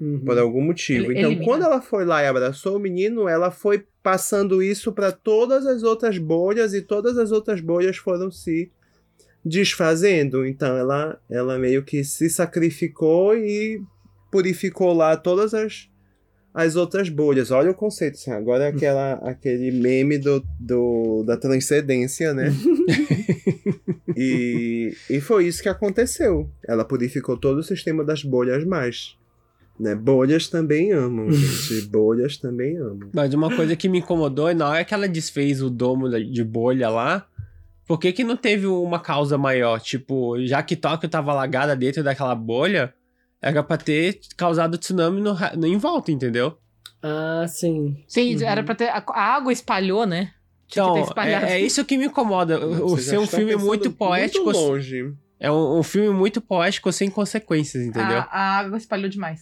[0.00, 0.18] Uhum.
[0.24, 1.12] por algum motivo.
[1.12, 1.44] Ele- então, elimina.
[1.44, 5.84] quando ela foi lá e abraçou o menino, ela foi passando isso para todas as
[5.84, 8.68] outras bolhas e todas as outras bolhas foram se
[9.44, 10.44] desfazendo.
[10.44, 13.80] Então, ela, ela meio que se sacrificou e
[14.30, 15.88] purificou lá todas as,
[16.54, 17.50] as outras bolhas.
[17.50, 22.52] Olha o conceito, assim, agora é aquela, aquele meme do, do, da transcendência, né?
[24.16, 26.50] e, e foi isso que aconteceu.
[26.66, 29.16] Ela purificou todo o sistema das bolhas mais.
[29.80, 29.94] Né?
[29.94, 31.86] Bolhas também amam, gente.
[31.86, 33.10] Bolhas também amam.
[33.12, 36.44] Mas uma coisa que me incomodou é na hora que ela desfez o domo de
[36.44, 37.26] bolha lá,
[37.86, 39.80] por que que não teve uma causa maior?
[39.80, 42.94] Tipo, já que Tóquio tava alagada dentro daquela bolha,
[43.42, 46.56] era pra ter causado tsunami no, no- em volta, entendeu?
[47.02, 48.02] Ah, sim.
[48.06, 48.42] Sim, Uhum.
[48.44, 48.88] era pra ter.
[48.88, 50.30] A, a água espalhou, né?
[50.68, 52.64] Tinha que Então, é, é isso que me incomoda.
[52.64, 54.44] O, ser um estão filme muito poético.
[54.44, 55.12] Muito longe.
[55.40, 58.18] É um, um filme muito poético sem consequências, entendeu?
[58.18, 59.40] A, a água espalhou demais.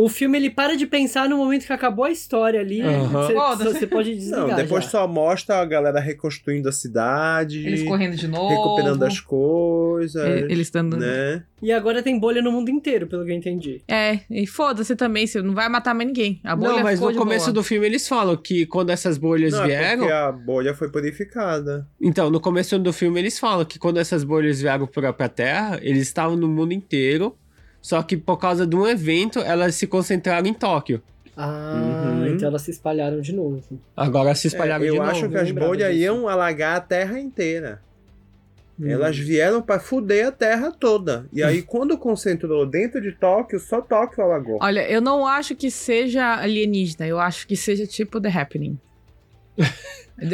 [0.00, 2.80] O filme ele para de pensar no momento que acabou a história ali.
[2.82, 3.78] Você, Foda-se.
[3.80, 4.46] você pode desligar.
[4.46, 4.90] Não, depois já.
[4.90, 8.48] só mostra a galera reconstruindo a cidade, Eles correndo de novo.
[8.48, 10.96] recuperando as coisas, E- Eles estando.
[10.96, 11.42] né?
[11.60, 13.82] E agora tem bolha no mundo inteiro, pelo que eu entendi.
[13.88, 16.40] É, e foda-se também, você não vai matar mais ninguém.
[16.44, 17.54] A bolha Não, mas ficou no de começo boa.
[17.54, 19.98] do filme eles falam que quando essas bolhas Não, é vieram.
[19.98, 21.88] porque a bolha foi purificada.
[22.00, 25.80] Então, no começo do filme eles falam que quando essas bolhas vieram pra, pra Terra,
[25.82, 27.36] eles estavam no mundo inteiro,
[27.80, 31.02] só que por causa de um evento, elas se concentraram em Tóquio.
[31.36, 31.74] Ah,
[32.18, 32.26] Uhum.
[32.34, 33.62] então elas se espalharam de novo.
[33.96, 35.32] Agora se espalharam É, eu de acho novo.
[35.32, 36.02] que as bolhas disso.
[36.02, 37.80] iam alagar a Terra inteira.
[38.80, 38.88] Hum.
[38.88, 41.26] Elas vieram pra fuder a Terra toda.
[41.32, 44.58] E aí, quando concentrou dentro de Tóquio, só Tóquio alagou.
[44.60, 48.78] Olha, eu não acho que seja alienígena, eu acho que seja tipo The Happening.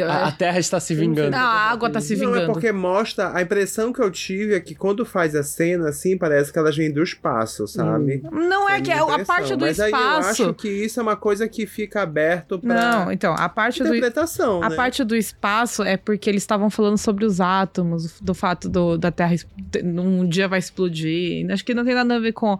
[0.09, 1.29] A, a Terra está se vingando.
[1.29, 2.53] Não, a água tá se Não, é vingando.
[2.53, 3.31] porque mostra.
[3.37, 6.75] A impressão que eu tive é que quando faz a cena, assim, parece que elas
[6.75, 8.19] vêm do espaço, sabe?
[8.31, 10.29] Não é a que minha a, a parte do Mas aí eu espaço.
[10.43, 13.89] acho que isso é uma coisa que fica aberto pra Não, então, a parte do.
[13.89, 14.75] interpretação, A né?
[14.75, 19.11] parte do espaço é porque eles estavam falando sobre os átomos, do fato do, da
[19.11, 19.35] Terra
[19.83, 21.45] um dia vai explodir.
[21.51, 22.57] Acho que não tem nada a ver com,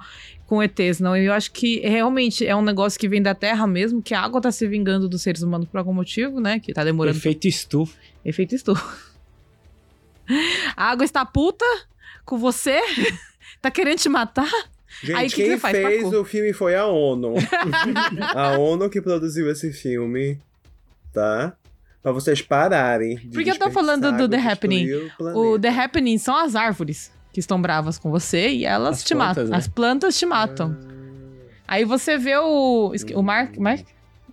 [0.47, 1.15] com ETs, não.
[1.15, 4.39] Eu acho que realmente é um negócio que vem da Terra mesmo, que a água
[4.41, 6.59] tá se vingando dos seres humanos por algum motivo, né?
[6.59, 7.17] Que tá demorando.
[7.17, 7.97] Efeito estufa.
[8.23, 9.15] Efeito estufa.
[10.75, 11.65] A água está puta
[12.25, 12.79] com você?
[13.61, 14.49] tá querendo te matar?
[15.03, 15.77] Gente, Aí, o que que quem você faz?
[15.77, 17.35] fez o filme foi a ONU.
[18.33, 20.39] a ONU que produziu esse filme,
[21.13, 21.55] tá?
[22.01, 23.17] Pra vocês pararem.
[23.17, 24.93] de Porque eu tô falando do The Happening.
[24.93, 25.59] O planeta.
[25.61, 29.35] The Happening são as árvores que estão bravas com você e elas As te plantas,
[29.43, 29.51] matam.
[29.51, 29.57] né?
[29.57, 30.77] As plantas te matam.
[31.67, 32.93] Aí você vê o.
[33.13, 33.57] O Mark.
[33.57, 33.85] Mark?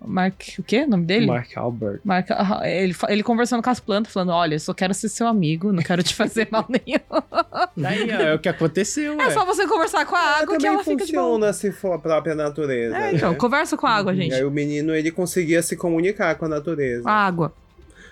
[0.05, 0.43] Mark.
[0.59, 0.85] O quê?
[0.87, 1.27] O nome dele?
[1.27, 2.01] Mark Albert.
[2.05, 5.27] Mark, ah, ele, ele conversando com as plantas, falando: Olha, eu só quero ser seu
[5.27, 7.01] amigo, não quero te fazer mal nenhum.
[7.85, 9.31] Aí, ó, é o que aconteceu, É ué.
[9.31, 11.25] só você conversar com a Ah, água que também ela fica de boa.
[11.25, 12.97] funciona se for a própria natureza.
[12.97, 13.37] É, então, né?
[13.37, 14.35] conversa com a água, E gente.
[14.35, 17.09] aí o menino, ele conseguia se comunicar com a natureza.
[17.09, 17.53] A água.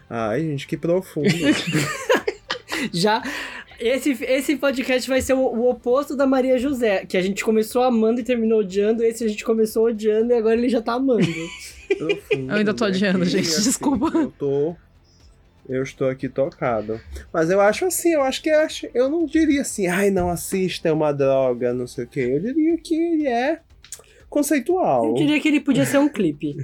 [0.08, 1.28] Ai, gente, que profundo.
[2.92, 3.22] Já.
[3.80, 7.82] Esse, esse podcast vai ser o, o oposto da Maria José, que a gente começou
[7.82, 9.02] amando e terminou odiando.
[9.02, 11.26] Esse a gente começou odiando e agora ele já tá amando.
[11.96, 12.50] profundo.
[12.50, 14.10] Eu ainda tô odiando, Aqui, gente, desculpa.
[14.16, 14.76] Eu tô.
[15.68, 17.00] Eu estou aqui tocado.
[17.32, 20.28] Mas eu acho assim, eu acho que eu, acho- eu não diria assim, ai, não
[20.28, 22.20] assista, é uma droga, não sei o quê.
[22.32, 23.60] Eu diria que ele é
[24.28, 25.06] conceitual.
[25.06, 26.56] Eu diria que ele podia ser um clipe.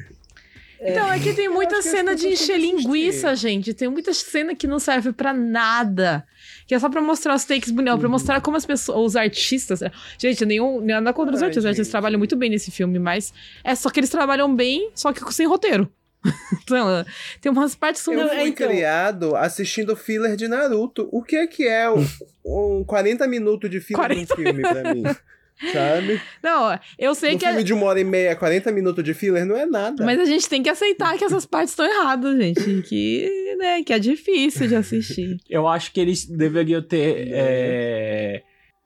[0.80, 3.72] Então, é que tem muita cena de encher linguiça, gente.
[3.72, 6.26] Tem muita cena que não serve pra nada.
[6.66, 9.80] Que é só pra mostrar os takes bonitos, pra mostrar como as pessoas, os artistas.
[10.18, 11.64] Gente, nenhum, nada contra os Ai, artistas.
[11.64, 11.92] Os artistas gente.
[11.92, 13.32] trabalham muito bem nesse filme, mas
[13.64, 15.90] é só que eles trabalham bem, só que sem roteiro.
[16.62, 17.04] então,
[17.40, 18.14] tem umas partes que são.
[18.14, 21.08] Eu fui é, então- criado assistindo filler de Naruto.
[21.12, 22.04] O que é que é um,
[22.44, 25.02] um 40 minutos de filler de 40 um filme pra mim?
[25.72, 26.20] Sabe?
[26.42, 27.44] Não, eu sei Um que.
[27.46, 30.04] é- filme de uma hora e meia, 40 minutos de filler não é nada.
[30.04, 32.82] Mas a gente tem que aceitar que essas partes estão erradas, gente.
[32.82, 35.38] Que, né, que é difícil de assistir.
[35.48, 38.42] Eu acho que eles deveriam ter é,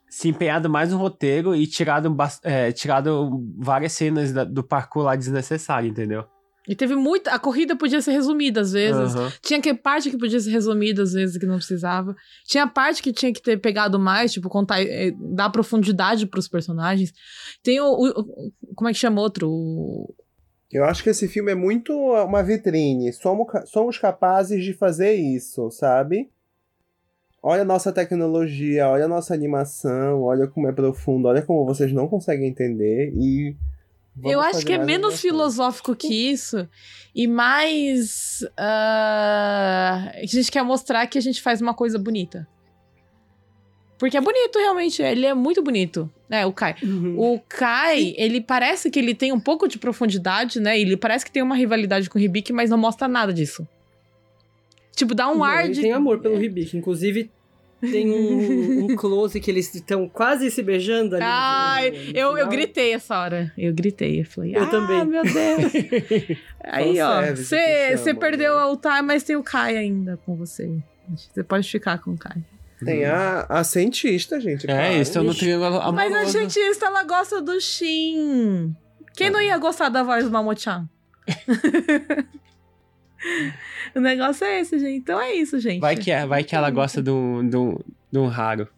[0.08, 5.16] se empenhado mais no roteiro e tirado, é, tirado várias cenas da- do parkour lá
[5.16, 6.24] desnecessário, entendeu?
[6.68, 7.30] E teve muita.
[7.32, 9.14] A corrida podia ser resumida às vezes.
[9.16, 9.32] Aham.
[9.42, 12.14] Tinha que parte que podia ser resumida às vezes que não precisava.
[12.44, 17.12] Tinha parte que tinha que ter pegado mais, tipo, contar, eh, dar profundidade pros personagens.
[17.62, 19.48] Tem o, o- o- Como é que chama outro?
[19.50, 20.14] O-
[20.70, 23.12] Eu acho que esse filme é muito uma vitrine.
[23.12, 26.30] Somos, somos capazes de fazer isso, sabe?
[27.42, 31.90] Olha a nossa tecnologia, olha a nossa animação, olha como é profundo, olha como vocês
[31.92, 33.56] não conseguem entender e.
[34.20, 36.68] vamos Eu acho que é menos filosófico que isso.
[37.14, 38.44] E mais.
[38.56, 42.46] ah, a gente quer mostrar que a gente faz uma coisa bonita.
[43.98, 45.02] Porque é bonito, realmente.
[45.02, 46.10] Ele é muito bonito.
[46.30, 46.74] É, o Kai.
[46.82, 47.18] Uhum.
[47.18, 50.80] O Kai, ele parece que ele tem um pouco de profundidade, né?
[50.80, 53.68] Ele parece que tem uma rivalidade com o Hibiki, mas não mostra nada disso.
[54.96, 55.82] Tipo, dá um Não, ar ele de.
[55.82, 56.78] tem amor pelo Hibiki.
[56.78, 57.30] Inclusive,
[57.80, 61.24] tem um, um close que eles estão quase se beijando ali.
[61.26, 63.52] Ai, no- no eu, eu gritei essa hora.
[63.56, 64.20] Eu gritei.
[64.20, 65.04] Eu falei, Eu ah, também.
[65.04, 65.72] meu Deus.
[66.62, 68.64] Aí, ó, você perdeu né?
[68.64, 70.70] o Tai, mas tem o Kai ainda com você.
[71.14, 72.42] Você pode ficar com o Kai.
[72.84, 74.64] Tem a, a cientista, gente.
[74.64, 74.94] É, claro.
[74.94, 78.74] eles estão no triângulo Mas a cientista, ela gosta do Shin.
[79.14, 80.88] Quem não ia gostar da voz do Mamochan?
[83.94, 84.96] o negócio é esse, gente.
[84.96, 85.80] Então é isso, gente.
[85.80, 87.76] Vai que, é, vai que ela gosta de um, de um,
[88.10, 88.68] de um raro.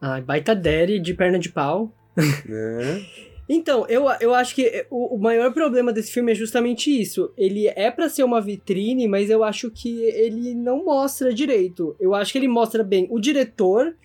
[0.00, 1.92] Ai, baita daddy de perna de pau.
[2.16, 3.06] Né?
[3.50, 7.32] Então, eu, eu acho que o, o maior problema desse filme é justamente isso.
[7.34, 11.96] Ele é pra ser uma vitrine, mas eu acho que ele não mostra direito.
[11.98, 13.96] Eu acho que ele mostra bem o diretor,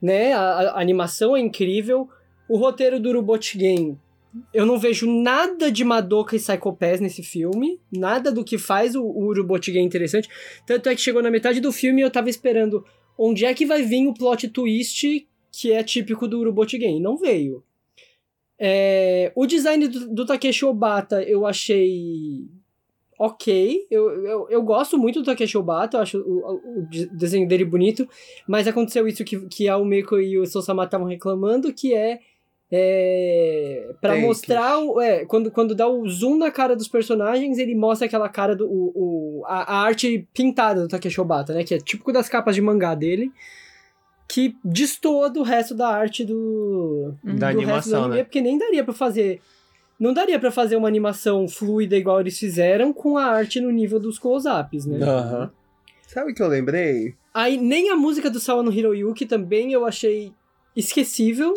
[0.00, 0.32] né?
[0.32, 2.08] A, a animação é incrível.
[2.48, 3.98] O roteiro do Robot Game.
[4.52, 7.80] Eu não vejo nada de Madoka e Psycho Pass nesse filme.
[7.92, 10.28] Nada do que faz o, o Robot Game interessante.
[10.66, 12.84] Tanto é que chegou na metade do filme e eu tava esperando
[13.18, 17.00] onde é que vai vir o plot twist que é típico do Robot Game.
[17.00, 17.62] Não veio.
[18.58, 22.46] É, o design do, do Takeshi Obata eu achei
[23.18, 23.86] ok.
[23.90, 27.46] Eu, eu, eu gosto muito do Takeshi Obata, eu acho o, o- o de- desenho
[27.48, 28.08] dele bonito,
[28.48, 32.20] mas aconteceu isso que, que a Umeko e o Sosama estavam reclamando, que é,
[32.70, 37.74] é para mostrar o- é, quando, quando dá o zoom na cara dos personagens, ele
[37.74, 38.92] mostra aquela cara do o,
[39.40, 42.60] o- a, a arte pintada do Takeshi Obata, né, que é típico das capas de
[42.62, 43.30] mangá dele.
[44.28, 48.24] Que destoa do resto da arte do, Da do resto do animação, anime, né?
[48.24, 49.40] porque nem daria pra fazer.
[50.00, 54.00] Não daria pra fazer uma animação fluida igual eles fizeram com a arte no nível
[54.00, 54.98] dos close-ups, né?
[55.06, 55.50] Aham.
[56.08, 57.14] Sabe o que eu lembrei?
[57.32, 60.32] Aí nem a música do Sawa no Hiroyuki também eu achei
[60.74, 61.54] esquecível.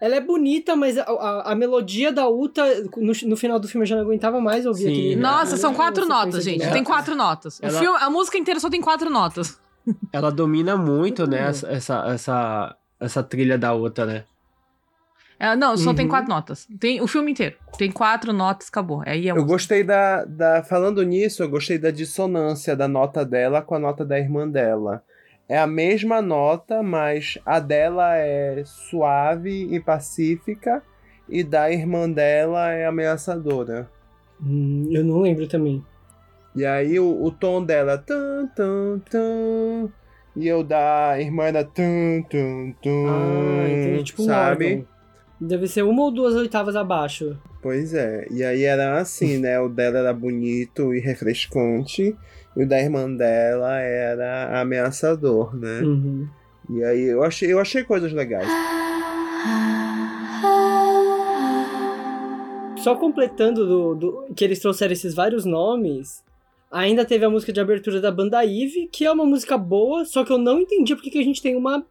[0.00, 2.62] Ela é bonita, mas a, a, a melodia da Uta,
[2.96, 4.88] no, no final do filme eu já não aguentava mais ouvir Sim.
[4.90, 5.16] aquele.
[5.16, 6.70] Nossa, são quatro notas, gente.
[6.70, 7.58] Tem quatro notas.
[7.60, 9.58] O Ela- filme, a música inteira só tem quatro notas.
[10.12, 14.24] Ela domina muito, né, essa, essa, essa, essa trilha da outra, né?
[15.38, 16.10] É, não, só tem Uhum.
[16.10, 16.66] quatro notas.
[16.80, 17.56] Tem o filme inteiro.
[17.76, 19.02] Tem quatro notas, acabou.
[19.06, 19.52] Aí é Eu música.
[19.52, 20.62] gostei da, da.
[20.62, 25.02] Falando nisso, eu gostei da dissonância da nota dela com a nota da irmã dela.
[25.48, 30.82] É a mesma nota, mas a dela é suave e pacífica,
[31.28, 33.88] e da irmã dela é ameaçadora.
[34.42, 35.84] Hum, eu não lembro também.
[36.54, 37.98] E aí o, o tom dela.
[37.98, 39.90] Tum, tum, tum,
[40.34, 41.64] e eu da irmã era.
[41.64, 44.04] Tum, tum, tum, Ah, entendi.
[44.04, 44.66] Tipo um sabe?
[44.66, 44.86] órgão.
[45.38, 47.38] Deve ser uma ou duas oitavas abaixo.
[47.60, 48.26] Pois é.
[48.30, 49.60] E aí era assim, né?
[49.60, 52.16] O dela era bonito e refrescante.
[52.56, 55.80] E o da irmã dela era ameaçador, né?
[55.82, 56.26] Uhum.
[56.70, 58.48] E aí eu achei, eu achei coisas legais.
[62.78, 66.22] Só completando do, do- que eles trouxeram esses vários nomes,
[66.70, 70.24] ainda teve a música de abertura da banda Eve, que é uma música boa, só
[70.24, 71.84] que eu não entendi porque que a gente tem uma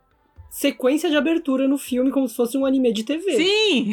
[0.49, 3.35] sequência de abertura no filme como se fosse um anime de TV.
[3.35, 3.91] Sim!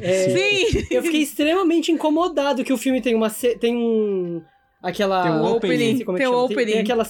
[0.00, 0.86] É, Sim!
[0.90, 3.28] Eu fiquei extremamente incomodado que o filme tem uma
[3.60, 4.40] tem um
[4.82, 6.72] aquela Tem um opening, como é que tem um opening.
[6.72, 7.06] tem aquela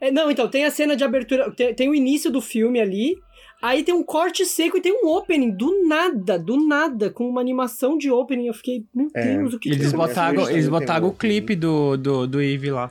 [0.00, 3.16] É, não, então tem a cena de abertura, tem, tem o início do filme ali.
[3.62, 7.42] Aí tem um corte seco e tem um opening do nada, do nada, com uma
[7.42, 8.46] animação de opening.
[8.46, 11.12] Eu fiquei, meu É, Deus, o que Eles que botaram- eles tem botaram um o
[11.14, 12.90] clipe do, do, do Eve lá.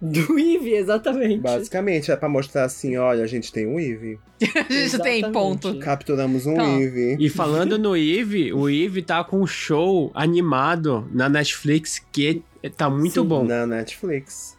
[0.00, 1.38] Do Eve, exatamente.
[1.40, 4.18] Basicamente, é pra mostrar assim: olha, a gente tem um Eve.
[4.68, 5.78] A gente tem ponto.
[5.78, 6.80] Capturamos um Então.
[6.82, 7.16] Eve.
[7.18, 12.88] E falando no Eve, o Eve tá com um show animado na Netflix que tá
[12.90, 13.26] muito Sim.
[13.26, 13.44] bom.
[13.44, 14.56] Na Netflix.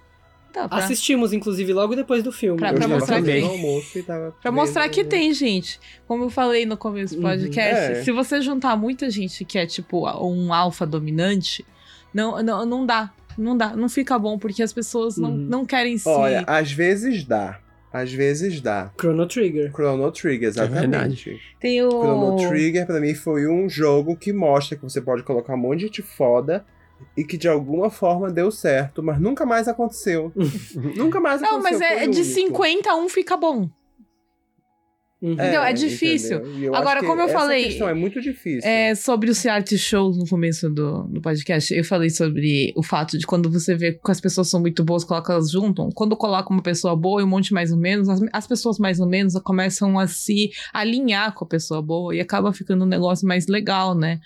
[0.53, 2.58] Tá, pra, Assistimos, inclusive, logo depois do filme.
[2.58, 4.03] Pra- pra mostrar que- almoço
[4.41, 5.80] pra mostrar que tem, gente.
[6.08, 7.30] Como eu falei no começo do Uhum.
[7.30, 8.03] podcast, É.
[8.03, 11.64] se você juntar muita gente que é tipo um alfa dominante,
[12.14, 13.12] não, não, não dá.
[13.38, 15.38] Não dá, não fica bom, porque as pessoas não, Uhum.
[15.38, 16.10] não querem se.
[16.10, 17.60] Olha, às vezes dá.
[17.93, 18.91] Às vezes dá.
[18.99, 19.72] Chrono Trigger.
[19.72, 21.39] Chrono Trigger, exatamente.
[21.60, 21.89] Tem o.
[21.89, 25.80] Chrono Trigger, pra mim, foi um jogo que mostra que você pode colocar um monte
[25.82, 26.66] de gente foda
[27.15, 30.31] e que de alguma forma deu certo, mas nunca mais aconteceu.
[30.95, 31.79] nunca mais Não, aconteceu.
[31.79, 32.33] mas é, é de único.
[32.33, 33.69] 50 a 1 fica bom.
[35.19, 35.33] Uhum.
[35.33, 35.63] Entendeu?
[35.63, 36.37] É difícil.
[36.61, 38.69] eu Agora, como eu falei, questão é muito difícil.
[38.69, 43.17] É, sobre os reality shows no começo do, do podcast, eu falei sobre o fato
[43.17, 45.89] de quando você vê que as pessoas são muito boas, coloca elas juntam.
[45.91, 48.99] Quando coloca uma pessoa boa e um monte mais ou menos, as, as pessoas mais
[48.99, 53.27] ou menos começam a se alinhar com a pessoa boa e acaba ficando um negócio
[53.27, 54.19] mais legal, né?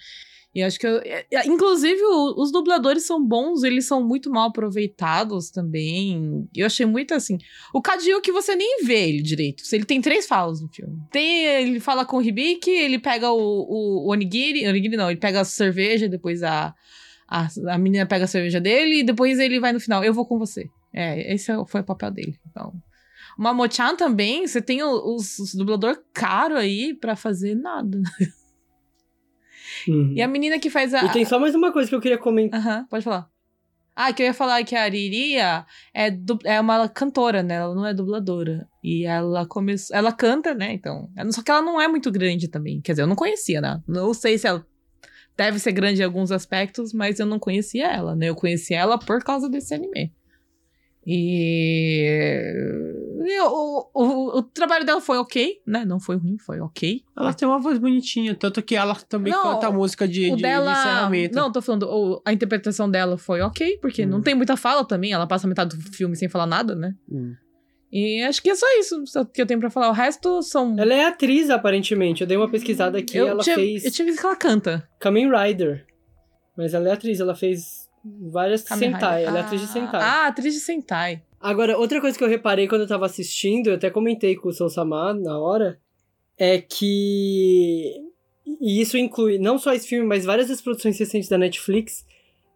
[0.54, 2.02] E acho que, eu- é, é, inclusive,
[2.36, 6.46] os dubladores são bons, eles são muito mal aproveitados também.
[6.54, 7.38] Eu achei muito assim.
[7.74, 9.64] O Kadio que você nem vê ele direito.
[9.72, 10.98] Ele tem três falas no filme.
[11.10, 15.20] Tem, ele fala com o Hibiki, ele pega o, o, o onigiri, onigiri não, ele
[15.20, 16.76] pega a cerveja, depois a,
[17.28, 20.26] a, a menina pega a cerveja dele e depois ele vai no final, eu vou
[20.26, 20.66] com você.
[20.94, 22.38] É, esse foi o papel dele.
[22.50, 22.74] Então,
[23.40, 28.02] o Mamochan também, você tem os, os dublador caro aí pra fazer nada.
[29.88, 30.14] Uhum.
[30.16, 31.06] E a menina que faz a...
[31.06, 32.60] E tem só mais uma coisa que eu queria comentar.
[32.60, 33.30] Aham, pode falar.
[33.96, 37.56] Ah, que eu ia falar que a Ariria é, du- é uma cantora, né?
[37.56, 38.68] Ela não é dubladora.
[38.84, 39.96] E ela começou.
[39.96, 40.72] Ela canta, né?
[40.74, 41.10] Então.
[41.32, 42.80] Só que ela não é muito grande também.
[42.82, 43.82] Quer dizer, eu não conhecia, né?
[43.88, 44.66] Não sei se ela
[45.36, 48.30] deve ser grande em alguns aspectos, mas eu não conhecia ela, né?
[48.30, 50.14] Eu conheci ela por causa desse anime.
[51.06, 52.46] E.
[53.26, 55.84] e o, o, o trabalho dela foi ok, né?
[55.86, 57.02] Não foi ruim, foi ok.
[57.18, 60.42] Ela tem uma voz bonitinha, tanto que ela também Não, canta a música de, de,
[60.42, 60.72] dela.
[60.74, 61.36] de encerramento.
[61.36, 64.22] Não, tô falando, o- a interpretação dela foi ok, porque não Hum.
[64.22, 65.12] tem muita fala também.
[65.14, 66.94] Ela passa metade do filme sem falar nada, né?
[67.12, 67.34] Hum.
[67.92, 69.90] E acho que é só isso que eu tenho pra falar.
[69.90, 70.76] O resto são.
[70.80, 72.22] Ela é atriz, aparentemente.
[72.22, 74.88] Eu dei uma pesquisada aqui eu, ela tinha, fez eu tinha visto que ela canta.
[75.00, 75.86] Kamen Rider.
[76.56, 79.24] Mas ela é atriz, ela fez várias Kamen Sentai.
[79.26, 80.02] Ela é atriz de Sentai.
[80.02, 81.22] Ah, atriz de Sentai.
[81.40, 84.54] Agora, outra coisa que eu reparei quando eu tava assistindo, eu até comentei com o
[84.54, 85.80] Sou Samar na hora,
[86.38, 87.94] é que.
[88.60, 92.06] E isso inclui não só esse filme, mas várias das produções recentes da Netflix.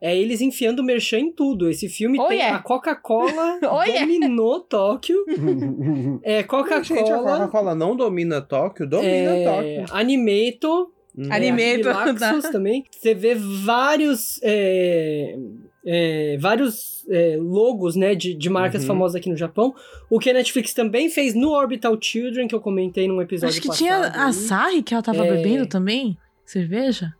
[0.01, 1.69] É eles enfiando merchan em tudo.
[1.69, 2.57] Esse filme Oh, tem yeah.
[2.57, 4.01] a Coca-Cola Oh, yeah.
[4.01, 5.17] dominou Tóquio.
[6.21, 7.37] É Gente, a Coca-Cola.
[7.37, 8.85] Coca-Cola não domina Tóquio?
[8.87, 9.97] Domina É, Tóquio.
[9.97, 11.27] Animeto, Hum.
[11.31, 11.87] Animeto.
[11.87, 12.85] Relaxos também.
[12.91, 14.39] Você vê vários.
[14.43, 15.37] é,
[15.85, 18.87] é, vários é, logos, né, de, de marcas Uhum.
[18.87, 19.73] famosas aqui no Japão.
[20.09, 23.61] O que a Netflix também fez no Orbital Children, que eu comentei num episódio Acho
[23.61, 23.77] que passado.
[23.77, 24.29] tinha aí.
[24.29, 25.31] a Sahi que ela tava É.
[25.35, 26.17] bebendo também.
[26.43, 27.13] Cerveja?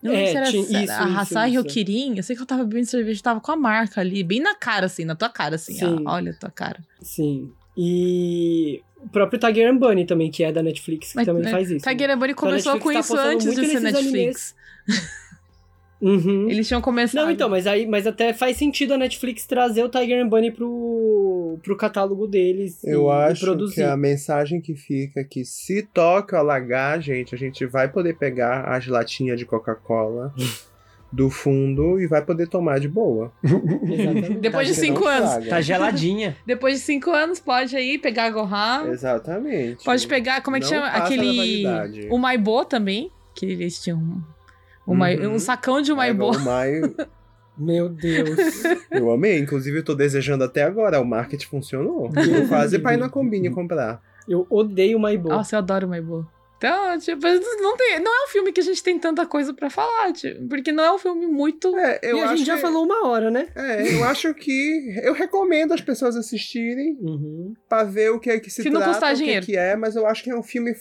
[0.00, 2.16] Eu não É, sei se era tinha- essa- isso, a Kirin.
[2.16, 4.86] Eu sei que ela tava bebendo cerveja, tava com a marca ali, bem na cara,
[4.86, 5.74] assim, na tua cara, assim.
[5.74, 6.04] Sim.
[6.06, 6.78] ó, olha a tua cara.
[7.02, 7.50] Sim.
[7.76, 11.50] E o próprio Tiger and Bunny também, que é da Netflix, que Mas, também né,
[11.50, 11.88] faz isso.
[11.88, 14.54] Tiger Bunny Então, começou com tá isso antes de ser Netflix.
[16.00, 16.48] Uhum.
[16.48, 17.24] Eles tinham começado.
[17.24, 20.52] Não, então, mas aí, mas até faz sentido a Netflix trazer o Tiger and Bunny
[20.52, 23.74] pro, pro catálogo deles Eu e, e acho produzir.
[23.74, 28.16] que a mensagem que fica é que se Tóquio alagar, gente, a gente vai poder
[28.16, 30.32] pegar as latinhas de Coca-Cola
[31.10, 33.32] do fundo e vai poder tomar de boa.
[33.44, 34.34] Exatamente.
[34.40, 35.46] Depois de Porque cinco anos.
[35.48, 36.36] Tá geladinha.
[36.46, 38.88] Depois de cinco anos, pode aí pegar a Gohan.
[38.90, 39.84] Exatamente.
[39.84, 40.86] Pode pegar, como é que Não chama?
[40.88, 42.08] Aquele.
[42.10, 43.10] O Maibo também.
[43.34, 43.98] Que eles tinham.
[43.98, 44.22] Um,
[44.92, 44.94] Uhum.
[44.96, 46.30] Mai- um sacão de Maibo.
[46.34, 46.80] o Mai-
[47.58, 48.62] Meu Deus.
[48.90, 52.08] Eu amei, inclusive eu tô desejando até agora, o marketing funcionou.
[52.48, 54.00] Quase pra ir na Combine comprar.
[54.28, 55.28] Eu odeio Maibo.
[55.28, 56.26] Nossa, eu adoro Maibo.
[56.58, 57.24] Então, tipo,
[57.62, 60.48] não, tem, não é um filme que a gente tem tanta coisa pra falar, tipo,
[60.48, 61.76] porque não é um filme muito.
[61.78, 63.46] É, eu e a acho gente já que- falou uma hora, né?
[63.54, 67.54] É, eu acho que eu recomendo as pessoas assistirem Uhum.
[67.68, 69.46] pra ver o que é que se Se não trata, custar o que, dinheiro.
[69.46, 70.74] que é, mas eu acho que é um filme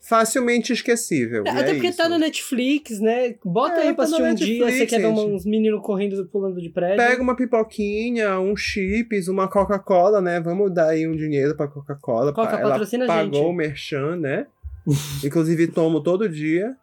[0.00, 1.44] facilmente esquecível.
[1.46, 1.98] e Até é porque isso.
[1.98, 3.36] tá na Netflix, né?
[3.44, 6.26] Bota É, aí pra tá assistir um dia, você Netflix, quer ver uns meninos correndo,
[6.26, 6.96] pulando de prédio.
[6.96, 10.40] Pega uma pipoquinha, um chips, uma Coca-Cola, né?
[10.40, 12.32] Vamos dar aí um dinheiro pra Coca-Cola.
[12.32, 13.46] Coca, Ela patrocina a pagou gente.
[13.46, 14.46] o merchan, né?
[15.24, 16.74] Inclusive tomo todo dia.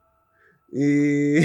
[0.72, 1.42] E...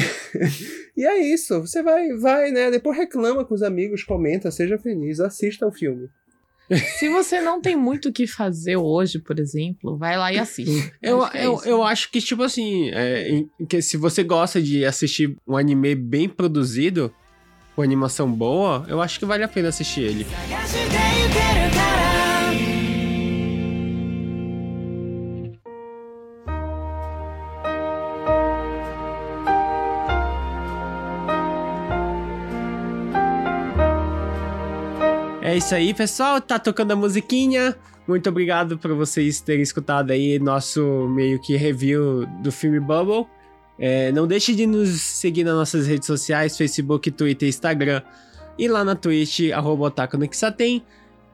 [0.97, 1.61] e é isso.
[1.61, 2.71] Você vai, vai, né?
[2.71, 6.09] Depois reclama com os amigos, comenta, seja feliz, assista o filme.
[6.99, 10.91] Se você não tem muito o que fazer hoje, por exemplo, vai lá e assiste.
[11.03, 14.23] Eu, Acho que é eu, eu acho que, tipo assim, é, em- que se você
[14.23, 17.13] gosta de assistir um anime bem produzido,
[17.77, 20.27] com animação boa, eu acho que vale a pena assistir ele.
[35.55, 36.41] É isso aí, pessoal.
[36.41, 37.77] Tá tocando a musiquinha.
[38.09, 43.25] Muito obrigado por vocês terem escutado aí nosso meio que review do filme Bubble.
[43.79, 48.03] É, não deixe de nos seguir nas nossas redes sociais, Facebook, Twitter, Instagram.
[48.59, 49.95] E lá na Twitch, arroba.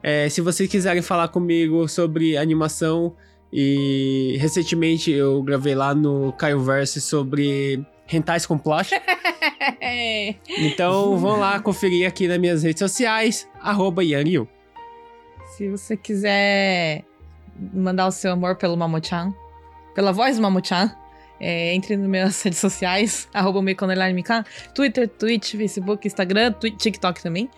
[0.03, 3.15] É, se vocês quiserem falar comigo sobre animação,
[3.51, 8.91] e recentemente eu gravei lá no Caio Verse sobre rentais com plot.
[10.57, 14.47] Então vão lá conferir aqui nas minhas redes sociais, arroba Yanryu.
[15.57, 17.03] Se você quiser
[17.73, 19.33] mandar o seu amor pelo Mamochan,
[19.93, 20.91] pela voz do Mamochan,
[21.39, 24.43] é, entre nas minhas redes sociais, arroba Mikan,
[24.73, 27.49] Twitter, Twitch, Facebook, Instagram, Twi- TikTok também.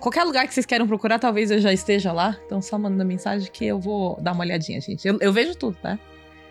[0.00, 2.36] Qualquer lugar que vocês queiram procurar, talvez eu já esteja lá.
[2.46, 5.06] Então só manda mensagem que eu vou dar uma olhadinha, gente.
[5.06, 5.98] Eu, eu vejo tudo, tá?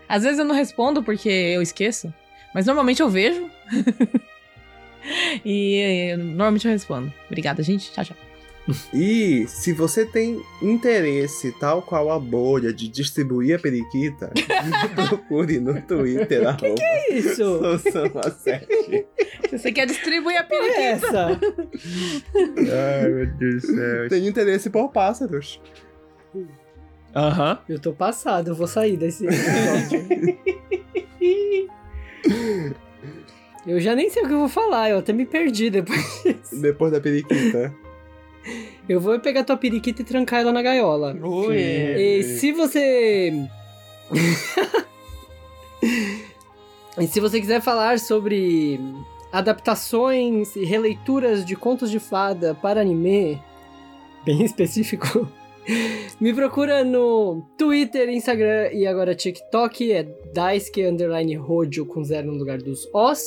[0.08, 2.12] Às vezes eu não respondo porque eu esqueço,
[2.54, 3.50] mas normalmente eu vejo.
[5.44, 7.12] e eh, normalmente eu respondo.
[7.28, 7.92] Obrigada, gente.
[7.92, 8.18] Tchau, tchau.
[8.94, 14.32] E se você tem interesse, tal qual a bolha, de distribuir a periquita,
[15.10, 16.76] procure no Twitter, arroba
[17.12, 17.44] Isso!
[17.44, 19.06] Sousama7.
[19.50, 20.82] Se você quer distribuir a É periquita.
[20.82, 21.40] essa?
[23.02, 24.08] Ai, meu Deus do céu.
[24.10, 25.62] Tem interesse por pássaros.
[27.14, 27.60] Aham.
[27.68, 30.08] Eu tô passado, eu vou sair desse episódio.
[33.66, 36.24] Eu já nem sei o que eu vou falar, eu até me perdi depois.
[36.52, 37.74] Depois da periquita.
[38.88, 41.16] Eu vou pegar tua periquita e trancar ela na gaiola.
[41.56, 43.32] E se você.
[47.00, 48.80] e se você quiser falar sobre
[49.32, 53.42] adaptações e releituras de contos de fada para anime,
[54.26, 55.28] bem específico,
[56.20, 60.04] me procura no Twitter, Instagram e agora TikTok, é
[60.34, 61.40] Daisuke Underline
[61.88, 63.24] com zero no lugar dos Os.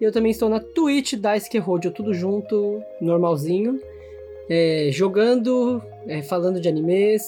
[0.00, 1.58] E eu também estou na Twitch, Daisuke
[1.90, 3.80] tudo junto, normalzinho
[4.48, 7.22] é, jogando, é, falando de animes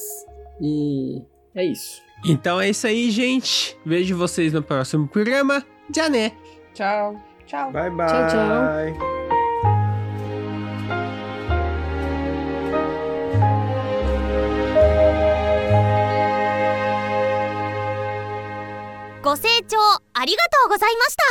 [0.60, 1.22] e
[1.54, 2.02] é isso.
[2.26, 3.76] Então é isso aí, gente.
[3.84, 5.64] Vejo vocês no próximo programa.
[5.94, 6.32] Já né?
[6.74, 7.16] Tchau.
[7.46, 7.72] Tchau.
[7.72, 8.06] Bye bye.
[8.06, 9.23] Tchau, tchau.
[19.24, 19.78] ご清聴
[20.12, 21.24] ありがとうございました。